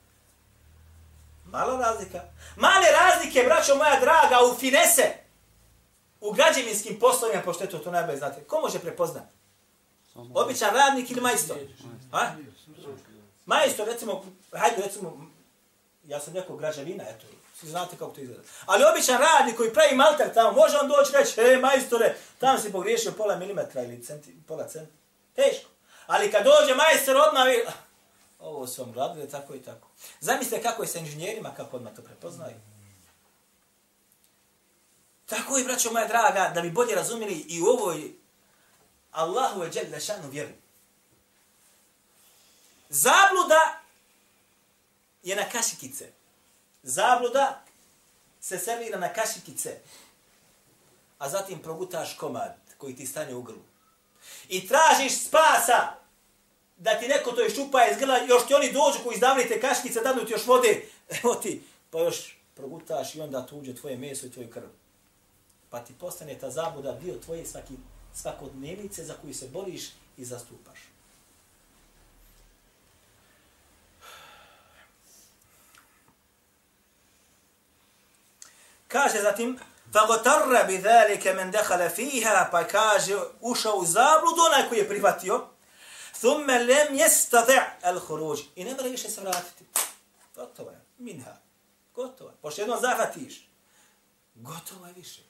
Mala 1.51 1.79
razlika. 1.81 2.21
Male 2.57 2.87
razlike, 3.01 3.43
braćo 3.43 3.75
moja 3.75 4.01
draga, 4.01 4.39
u 4.53 4.55
finese, 4.59 5.13
u 6.21 6.33
građevinskim 6.33 6.99
poslovima, 6.99 7.43
pošto 7.43 7.65
je 7.65 7.71
to, 7.71 7.79
to 7.79 7.91
najbolje 7.91 8.19
znate. 8.19 8.45
Ko 8.45 8.61
može 8.61 8.79
prepoznati? 8.79 9.35
Običan 10.35 10.75
radnik 10.75 11.11
ili 11.11 11.21
majstor? 11.21 11.57
Ha? 12.13 12.33
Majstor, 13.47 13.87
recimo, 13.87 14.25
hajde 14.53 14.83
recimo, 14.83 15.31
ja 16.05 16.21
sam 16.21 16.35
neko 16.35 16.57
građevina, 16.57 17.05
eto, 17.09 17.27
svi 17.61 17.69
znate 17.69 17.97
kako 17.97 18.11
to 18.11 18.21
izgleda. 18.21 18.43
Ali 18.67 18.85
običan 18.93 19.19
radnik 19.19 19.57
koji 19.57 19.73
pravi 19.73 19.97
malter 19.97 20.35
tamo, 20.35 20.53
može 20.53 20.79
on 20.79 20.89
doći 20.89 21.13
reći, 21.13 21.41
e, 21.41 21.59
majstore, 21.59 22.15
tamo 22.39 22.59
si 22.59 22.73
pogriješio 22.73 23.13
pola 23.13 23.37
milimetra 23.37 23.83
ili 23.83 24.05
centi, 24.05 24.37
pola 24.49 24.69
centi. 24.69 24.93
Teško. 25.35 25.71
Ali 26.07 26.31
kad 26.31 26.45
dođe 26.45 26.75
majstor 26.75 27.17
odmah, 27.17 27.45
ovo 28.47 28.67
su 28.67 28.85
vam 28.85 28.95
radili, 28.95 29.31
tako 29.31 29.55
i 29.55 29.63
tako. 29.63 29.89
Zamislite 30.21 30.63
kako 30.63 30.83
je 30.83 30.89
sa 30.89 30.99
inženjerima, 30.99 31.55
kako 31.57 31.77
odmah 31.77 31.95
to 31.95 32.03
prepoznaju. 32.03 32.57
Tako 35.27 35.59
i, 35.59 35.65
braćo 35.65 35.93
moja 35.93 36.07
draga, 36.07 36.53
da 36.55 36.61
bi 36.61 36.71
bolje 36.71 36.95
razumjeli 36.95 37.35
i 37.35 37.63
u 37.63 37.67
ovoj 37.67 38.13
Allahu 39.13 39.63
je 39.63 39.71
džel 39.71 39.85
lešanu 39.93 40.31
vjeru. 40.31 40.53
Zabluda 42.89 43.81
je 45.23 45.37
na 45.37 45.49
kašikice. 45.53 46.13
Zabluda 46.83 47.65
se 48.41 48.59
servira 48.59 48.99
na 48.99 49.13
kašikice. 49.13 49.79
A 51.19 51.29
zatim 51.29 51.63
progutaš 51.63 52.17
komad 52.17 52.57
koji 52.79 52.97
ti 52.97 53.07
stane 53.07 53.35
u 53.35 53.43
grlu. 53.43 53.63
I 54.49 54.69
tražiš 54.69 55.25
spasa 55.27 56.06
da 56.77 56.99
ti 56.99 57.09
neko 57.09 57.33
to 57.33 57.47
iščupa 57.47 57.87
iz 57.93 57.99
grla, 57.99 58.19
još 58.19 58.47
ti 58.47 58.55
oni 58.55 58.73
dođu 58.73 58.99
koji 59.05 59.15
izdavljaju 59.15 59.49
te 59.49 59.61
kaškice, 59.61 60.01
dadnu 60.01 60.25
ti 60.25 60.33
još 60.33 60.47
vode, 60.47 60.83
evo 61.23 61.35
ti, 61.35 61.63
pa 61.91 61.99
još 61.99 62.39
progutaš 62.55 63.15
i 63.15 63.21
onda 63.21 63.47
tu 63.47 63.59
uđe 63.59 63.75
tvoje 63.75 63.97
meso 63.97 64.27
i 64.27 64.31
tvoj 64.31 64.51
krv. 64.51 64.69
Pa 65.71 65.81
ti 65.81 65.93
postane 66.01 66.39
ta 66.39 66.51
zabuda 66.51 66.93
dio 66.93 67.15
tvoje 67.25 67.47
svaki, 67.47 67.75
svakodnevice 68.15 69.05
za 69.05 69.15
koju 69.23 69.35
se 69.35 69.49
boriš 69.49 69.83
i 70.17 70.25
zastupaš. 70.25 70.79
Kaže 78.89 79.23
zatim, 79.23 79.59
فَغَتَرَّ 79.93 80.67
بِذَلِكَ 80.67 81.25
مَنْ 81.27 81.51
men 81.51 81.91
فِيهَا 81.91 82.51
pa 82.51 82.65
kaže, 82.65 83.17
ušao 83.41 83.77
u 83.77 83.85
zabludu 83.85 84.43
onaj 84.47 84.69
koji 84.69 84.79
je 84.79 84.89
prihvatio, 84.89 85.56
thumme 86.21 86.59
lem 86.59 86.95
jestati' 86.95 87.61
al 87.83 88.01
khuruj. 88.01 88.39
I 88.57 88.65
ne 88.65 88.75
mora 88.75 88.89
više 88.89 89.11
se 89.11 89.21
vratiti. 89.21 89.65
Gotovo 90.35 90.71
je. 90.71 90.81
Minha. 90.99 91.37
Gotovo 91.95 92.31
je. 92.31 92.37
Pošto 92.43 92.61
jedno 92.61 92.81
zahvatiš. 92.81 93.49
Gotovo 94.35 94.87
je 94.87 94.93
više. 94.93 95.21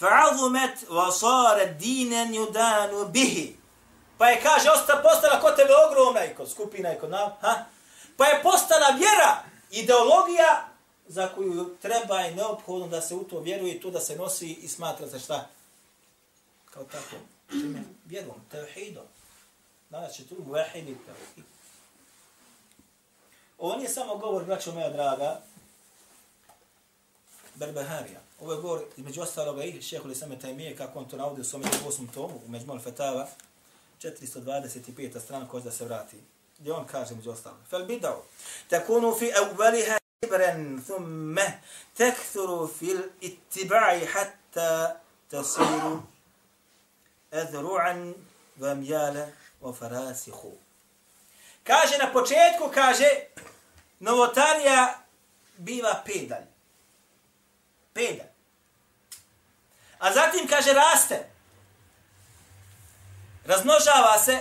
Fa'azumet 0.00 0.88
wa 0.88 1.12
sara 1.12 1.64
dinen 1.64 2.34
yudanu 2.34 3.10
bihi. 3.12 3.56
Pa 4.18 4.28
je, 4.28 4.40
kaže, 4.42 4.70
osta 4.70 5.00
postala 5.02 5.40
kod 5.40 5.56
tebe 5.56 5.72
ogromna 5.88 6.24
i 6.24 6.34
kod 6.34 6.50
skupina 6.50 6.92
i 6.92 6.98
kod 6.98 7.10
nam. 7.10 7.30
Ha? 7.40 7.64
Pa 8.16 8.26
je 8.26 8.42
postala 8.42 8.88
vjera, 8.88 9.42
ideologija 9.70 10.68
za 11.08 11.28
koju 11.28 11.76
treba 11.82 12.20
i 12.20 12.34
neophodno 12.34 12.88
da 12.88 13.00
se 13.00 13.14
u 13.14 13.24
to 13.24 13.40
vjeruje 13.40 13.74
i 13.74 13.80
to 13.80 13.90
da 13.90 14.00
se 14.00 14.16
nosi 14.16 14.52
i 14.52 14.68
smatra 14.68 15.08
se 15.08 15.18
šta? 15.18 15.48
Kao 16.74 16.84
tako. 16.84 17.16
Čime? 17.50 17.82
Vjerom, 18.04 18.36
tevhidom. 18.50 19.04
Danas 19.90 20.12
će 20.12 20.26
tu 20.26 20.36
muvahidi 20.46 20.96
tevhid. 21.06 21.44
Ovo 23.58 23.76
nije 23.76 23.88
samo 23.88 24.16
govor, 24.16 24.44
braćo 24.44 24.72
moja 24.72 24.90
draga, 24.90 25.40
Berbeharija. 27.54 28.20
Ovo 28.40 28.52
je 28.52 28.60
govor, 28.60 28.84
između 28.96 29.22
ostaloga, 29.22 29.64
i 29.64 29.82
šehu 29.82 30.08
Lisame 30.08 30.38
tajmije, 30.38 30.76
kako 30.76 30.98
on 30.98 31.08
to 31.08 31.16
navodi 31.16 31.40
u 31.40 31.44
svom 31.44 31.62
8. 31.62 32.12
tomu, 32.14 32.40
u 32.46 32.50
Međmol 32.50 32.78
Fetava, 32.78 33.28
425. 34.02 35.20
strana, 35.20 35.48
koja 35.48 35.64
da 35.64 35.70
se 35.70 35.84
vrati. 35.84 36.16
Gdje 36.58 36.72
on 36.72 36.86
kaže, 36.86 37.14
među 37.14 37.30
ostalog, 37.30 37.58
fel 37.70 37.86
bidao, 37.86 38.22
takunu 38.68 39.14
fi 39.18 39.24
evveliha 39.24 39.98
ibren, 40.26 40.82
thumme, 40.84 41.60
tekthuru 41.96 42.68
fil 42.78 43.02
ittiba'i 43.20 44.06
hatta 44.06 45.00
tasiru 45.28 46.02
edru'an 47.32 48.14
vamjala 48.56 49.26
wa 49.62 49.72
farasihu. 49.72 50.58
Kaže 51.64 51.98
na 51.98 52.12
početku, 52.12 52.70
kaže, 52.74 53.08
novotarija 54.00 54.98
biva 55.56 56.02
pedalj. 56.06 56.46
Pedalj. 57.92 58.32
A 59.98 60.12
zatim, 60.12 60.48
kaže, 60.48 60.72
raste. 60.72 61.28
Razmnožava 63.46 64.18
se 64.18 64.38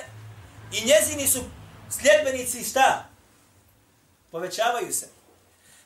i 0.72 0.86
njezini 0.86 1.28
su 1.28 1.44
sljedbenici 1.90 2.64
šta? 2.64 3.10
Povećavaju 4.32 4.94
se. 4.94 5.10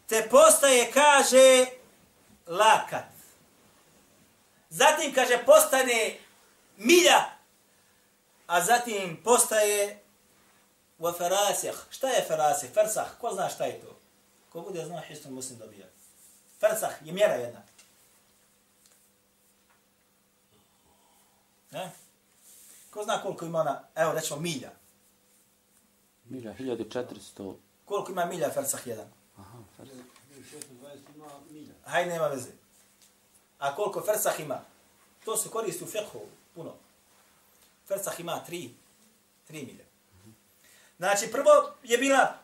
Te 0.07 0.27
postaje, 0.31 0.91
kaže, 0.91 1.65
lakat. 2.47 3.05
Zatim, 4.69 5.13
kaže, 5.13 5.43
postane 5.45 6.17
milja, 6.77 7.29
a 8.47 8.63
zatim 8.63 9.17
postaje 9.23 9.99
wa 10.99 11.17
farasih. 11.17 11.73
Šta 11.89 12.07
je 12.07 12.25
farasih? 12.27 12.69
Fersah. 12.73 13.17
Ko 13.21 13.33
zna 13.33 13.49
šta 13.49 13.65
je 13.65 13.81
to? 13.81 13.99
Ko 14.49 14.61
bude 14.61 14.85
zna, 14.85 15.01
histom 15.01 15.33
muslim 15.33 15.59
dobija. 15.59 15.85
Fersah 16.59 16.93
je 17.03 17.13
mjera 17.13 17.33
jedna. 17.33 17.61
Ne? 21.71 21.91
Ko 22.89 23.03
zna 23.03 23.21
koliko 23.21 23.45
ima 23.45 23.59
ona, 23.59 23.83
evo 23.95 24.11
rećemo 24.13 24.41
milja. 24.41 24.71
Milja, 26.25 26.53
1400. 26.53 27.55
Koliko 27.85 28.11
ima 28.11 28.25
milja 28.25 28.49
fersah 28.53 28.87
jedan? 28.87 29.07
Aha, 29.37 29.57
fars. 29.77 29.89
Hajde, 31.83 32.09
nema 32.11 32.27
veze. 32.27 32.49
A 33.59 33.75
koliko 33.75 34.01
fersah 34.01 34.39
ima? 34.39 34.61
To 35.25 35.37
se 35.37 35.49
koristi 35.49 35.83
u 35.83 35.87
fiqhu, 35.87 36.19
puno. 36.55 36.75
Fersah 37.87 38.19
ima 38.19 38.43
tri, 38.45 38.69
tri 39.47 39.65
milje. 39.65 39.85
Znači, 40.97 41.31
prvo 41.31 41.51
je 41.83 41.97
bila 41.97 42.37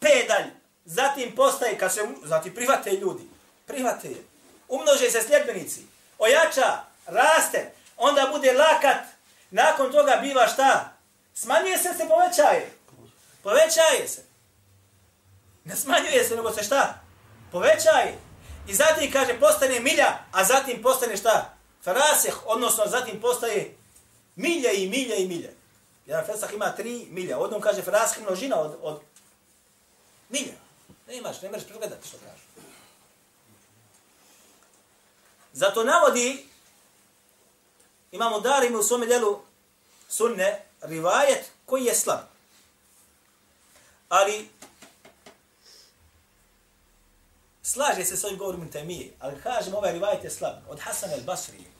pedalj, 0.00 0.50
zatim 0.84 1.34
postaje, 1.34 1.78
kad 1.78 1.94
se, 1.94 2.00
zatim 2.24 2.54
prihvate 2.54 2.90
ljudi, 2.90 3.22
prihvate 3.66 4.08
je, 4.08 4.24
umnože 4.68 5.10
se 5.10 5.22
sljedbenici, 5.22 5.86
ojača, 6.18 6.84
raste, 7.06 7.72
onda 7.96 8.28
bude 8.32 8.52
lakat, 8.52 9.04
nakon 9.50 9.92
toga 9.92 10.18
biva 10.22 10.46
šta? 10.46 10.92
Smanjuje 11.34 11.78
se, 11.78 11.94
se 11.98 12.08
povećaje. 12.08 12.72
Povećaje 13.42 14.08
se. 14.08 14.24
Ne 15.64 15.76
smanjuje 15.76 16.24
se, 16.24 16.36
nego 16.36 16.52
se 16.52 16.62
šta? 16.62 17.00
Povećaje. 17.52 18.18
I 18.68 18.74
zatim, 18.74 19.12
kaže, 19.12 19.40
postane 19.40 19.80
milja, 19.80 20.18
a 20.32 20.44
zatim 20.44 20.82
postane 20.82 21.16
šta? 21.16 21.51
Farasih, 21.84 22.46
odnosno 22.46 22.84
zatim 22.86 23.20
postaje 23.20 23.76
milje 24.36 24.70
i 24.74 24.88
milje 24.88 25.22
i 25.22 25.28
milje. 25.28 25.54
Jedan 26.06 26.26
fesah 26.26 26.54
ima 26.54 26.72
tri 26.72 27.06
milja. 27.10 27.38
Odnom 27.38 27.60
kaže 27.60 27.82
farasih 27.82 28.22
množina 28.22 28.60
od, 28.60 28.78
od 28.82 29.00
milja. 30.28 30.54
Ne 31.08 31.16
imaš, 31.16 31.42
ne 31.42 31.50
možeš 31.50 31.66
pregledati 31.66 32.08
što 32.08 32.16
kaže. 32.18 32.42
Zato 35.52 35.84
navodi, 35.84 36.46
imamo 38.12 38.40
dar 38.40 38.76
u 38.78 38.82
svome 38.82 39.06
delu 39.06 39.42
sunne, 40.08 40.64
rivajet 40.80 41.50
koji 41.66 41.84
je 41.84 41.94
slab. 41.94 42.20
Ali 44.08 44.48
slaže 47.62 48.04
se 48.04 48.16
s 48.16 48.24
ovim 48.24 48.38
govorom 48.38 48.70
temije, 48.70 49.12
ali 49.20 49.42
kažem 49.42 49.74
ovaj 49.74 49.92
rivajet 49.92 50.24
je 50.24 50.30
slab. 50.30 50.54
Od 50.68 50.80
Hasan 50.80 51.10
el-Basri. 51.10 51.71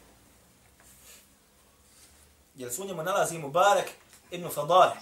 Jer 2.55 2.73
su 2.73 2.83
u 2.83 2.87
njemu 2.87 3.03
nalazi 3.03 3.39
Mubarak 3.39 3.87
ibn 4.31 4.49
Fadale. 4.49 4.93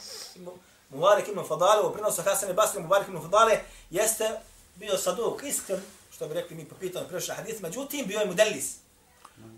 Mubarak 0.91 1.29
ibn 1.29 1.41
Fadale, 1.49 1.83
u 1.83 1.93
prenosu 1.93 2.23
Hasan 2.23 2.53
Basri 2.53 2.83
Mubarak 2.83 3.09
ibn 3.09 3.23
Fadale, 3.23 3.61
jeste 3.91 4.41
bio 4.75 4.99
saduk, 4.99 5.43
iskren, 5.43 5.83
što 6.13 6.29
bi 6.29 6.35
rekli 6.35 6.57
mi 6.57 6.65
po 6.65 6.75
pitanju 6.75 7.09
prešla 7.09 7.35
hadith, 7.35 7.63
međutim 7.63 8.07
bio 8.07 8.21
je 8.21 8.27
mudelis. 8.27 8.77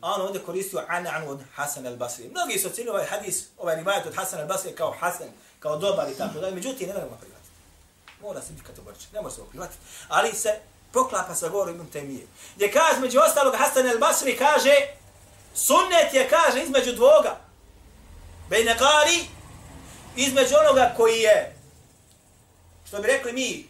A 0.00 0.14
on 0.14 0.20
ovdje 0.20 0.42
koristio 0.42 0.82
an 0.88 1.06
od 1.28 1.40
Hasan 1.54 1.84
al-Basri. 1.84 2.30
Mnogi 2.30 2.58
su 2.58 2.68
ocjenili 2.68 2.90
ovaj 2.90 3.06
hadis, 3.06 3.44
ovaj 3.58 3.76
rivajet 3.76 4.06
od 4.06 4.14
Hasan 4.14 4.40
al-Basri 4.40 4.74
kao 4.74 4.94
Hasan, 5.00 5.26
kao 5.58 5.76
dobar 5.76 6.08
i 6.08 6.14
tako 6.14 6.38
dalje. 6.38 6.54
Međutim, 6.54 6.88
ne 6.88 6.94
možemo 6.94 7.16
prihvatiti. 7.20 7.50
Mora 8.20 8.42
se 8.42 8.52
biti 8.52 8.66
kategoričan, 8.66 9.08
ne 9.12 9.22
može 9.22 9.34
se 9.34 9.42
prihvatiti. 9.50 9.80
Ali 10.08 10.32
se 10.32 10.60
poklapa 10.92 11.34
sa 11.34 11.48
govorom 11.48 11.74
Ibn 11.74 11.86
Temije. 11.86 12.26
Gdje 12.56 12.72
kaže, 12.72 13.00
među 13.00 13.20
ostalog, 13.20 13.54
Hasan 13.58 13.86
al-Basri 13.86 14.38
kaže, 14.38 14.74
sunnet 15.54 16.14
je, 16.14 16.28
kaže, 16.28 16.62
između 16.62 16.92
dvoga. 16.92 17.36
Bejne 18.52 18.76
kari, 18.78 19.18
između 20.16 20.54
onoga 20.60 20.94
koji 20.96 21.20
je, 21.20 21.56
što 22.88 23.00
bi 23.00 23.06
rekli 23.06 23.32
mi, 23.32 23.68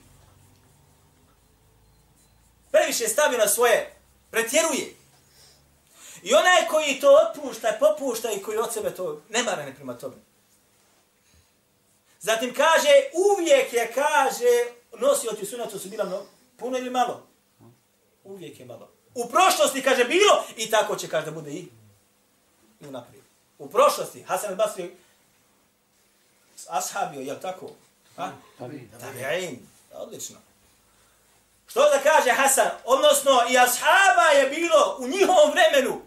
previše 2.71 3.09
stavio 3.09 3.39
na 3.39 3.49
svoje, 3.49 3.95
pretjeruje. 4.31 4.95
I 6.23 6.35
onaj 6.35 6.69
koji 6.71 7.01
to 7.01 7.19
otpušta, 7.27 7.77
popušta 7.81 8.33
i 8.33 8.43
koji 8.43 8.59
od 8.59 8.73
sebe 8.73 8.95
to 8.95 9.23
ne 9.29 9.43
mara 9.43 9.65
ne 9.65 9.75
prima 9.75 9.99
tome. 9.99 10.17
Zatim 12.21 12.55
kaže, 12.55 12.89
uvijek 13.13 13.73
je, 13.73 13.93
kaže, 13.95 14.75
nosioci 14.99 15.47
sunatu 15.47 15.79
su 15.79 15.89
bila 15.89 16.05
mnogo, 16.05 16.27
puno 16.57 16.79
ili 16.79 16.91
malo? 16.91 17.27
Uvijek 18.25 18.61
je 18.61 18.67
malo. 18.67 18.93
U 19.15 19.29
prošlosti, 19.29 19.83
kaže, 19.83 20.05
bilo 20.05 20.45
i 20.57 20.71
tako 20.71 20.97
će, 20.97 21.09
kaže, 21.09 21.27
da 21.27 21.33
bude 21.33 21.51
i, 21.51 21.69
i 22.81 22.87
naprijed. 22.87 23.22
U 23.63 23.69
prošlosti, 23.69 24.23
Hasan 24.23 24.51
al-Basri, 24.51 24.91
ashabio, 26.69 27.21
jel 27.21 27.37
tako? 27.43 27.71
Ha? 28.17 28.33
Tabi'in. 28.59 29.57
Odlično. 29.95 30.37
Što 31.67 31.81
da 31.81 31.99
kaže 32.03 32.31
Hasan? 32.31 32.71
Odnosno, 32.85 33.33
i 33.51 33.59
ashaba 33.59 34.23
je 34.35 34.49
bilo 34.51 34.97
u 34.99 35.07
njihovom 35.07 35.51
vremenu 35.51 36.01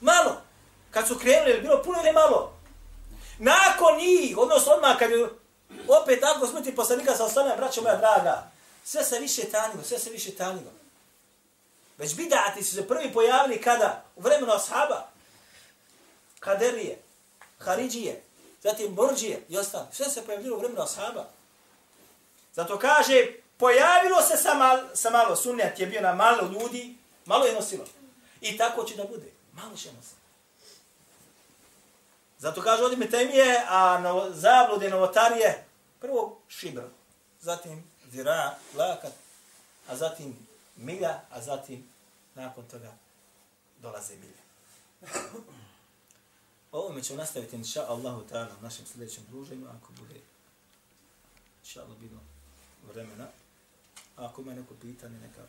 malo. 0.00 0.40
Kad 0.90 1.08
su 1.08 1.18
krenuli, 1.18 1.50
je 1.50 1.60
bilo 1.60 1.82
puno 1.82 1.98
ili 2.02 2.12
malo? 2.12 2.52
Nakon 3.38 3.96
njih, 3.98 4.38
odnosno 4.38 4.72
odmah 4.72 4.98
kad 4.98 5.10
je 5.10 5.28
opet 5.88 6.20
tako 6.20 6.46
smrti 6.46 6.76
poslanika 6.76 7.16
sa 7.16 7.24
ostanem, 7.24 7.56
braćo 7.56 7.82
moja 7.82 7.96
draga, 7.96 8.50
sve 8.84 9.04
se 9.04 9.18
više 9.18 9.50
tanilo, 9.50 9.82
sve 9.82 9.98
se 9.98 10.10
više 10.10 10.36
tanilo. 10.36 10.70
Već 11.98 12.14
bidati 12.14 12.64
su 12.64 12.74
se 12.74 12.88
prvi 12.88 13.12
pojavili 13.12 13.60
kada? 13.60 14.04
U 14.16 14.20
vremenu 14.20 14.52
ashaba. 14.52 15.17
Kaderije, 16.40 16.98
Haridžije, 17.58 18.22
zatim 18.62 18.94
Borđije 18.94 19.42
i 19.48 19.58
ostalo. 19.58 19.88
Sve 19.92 20.08
se 20.08 20.26
pojavilo 20.26 20.56
u 20.56 20.60
vremenu 20.60 20.82
ashaba. 20.82 21.28
Zato 22.54 22.78
kaže, 22.78 23.26
pojavilo 23.56 24.22
se 24.22 24.36
sa, 24.36 24.54
mal, 24.54 24.78
sa 24.94 25.10
malo, 25.10 25.36
sunnet 25.36 25.78
je 25.78 25.86
bio 25.86 26.00
na 26.00 26.14
malo 26.14 26.50
ljudi, 26.52 26.96
malo 27.24 27.44
je 27.46 27.54
nosilo. 27.54 27.84
I 28.40 28.56
tako 28.56 28.84
će 28.84 28.96
da 28.96 29.04
bude. 29.04 29.30
Malo 29.52 29.76
će 29.76 29.92
nositi. 29.92 30.18
Zato 32.38 32.62
kaže 32.62 32.82
ovdje 32.82 32.98
Metemije, 32.98 33.64
a 33.68 33.98
novo, 33.98 34.30
zablude 34.30 34.90
novotarije, 34.90 35.64
prvo 36.00 36.40
šibr, 36.48 36.82
zatim 37.40 37.84
zira, 38.10 38.54
lakat, 38.74 39.12
a 39.88 39.96
zatim 39.96 40.46
milja, 40.76 41.20
a 41.30 41.40
zatim 41.40 41.88
nakon 42.34 42.64
toga 42.68 42.92
dolaze 43.78 44.14
milje. 44.16 44.42
Pa 46.70 46.78
o 46.78 46.80
ovome 46.80 47.02
ćemo 47.02 47.18
nastaviti, 47.18 47.56
inša 47.56 47.84
Allahu 47.88 48.22
ta'ala, 48.30 48.58
u 48.58 48.62
našem 48.62 48.86
sljedećem 48.86 49.24
druženju, 49.28 49.66
ako 49.68 49.92
bude, 49.92 50.20
inša 51.64 51.82
Allah, 51.82 51.98
bilo 51.98 52.20
vremena. 52.92 53.28
A 54.16 54.26
ako 54.26 54.40
ima 54.40 54.54
neko 54.54 54.74
pitanje, 54.80 55.18
neka 55.18 55.42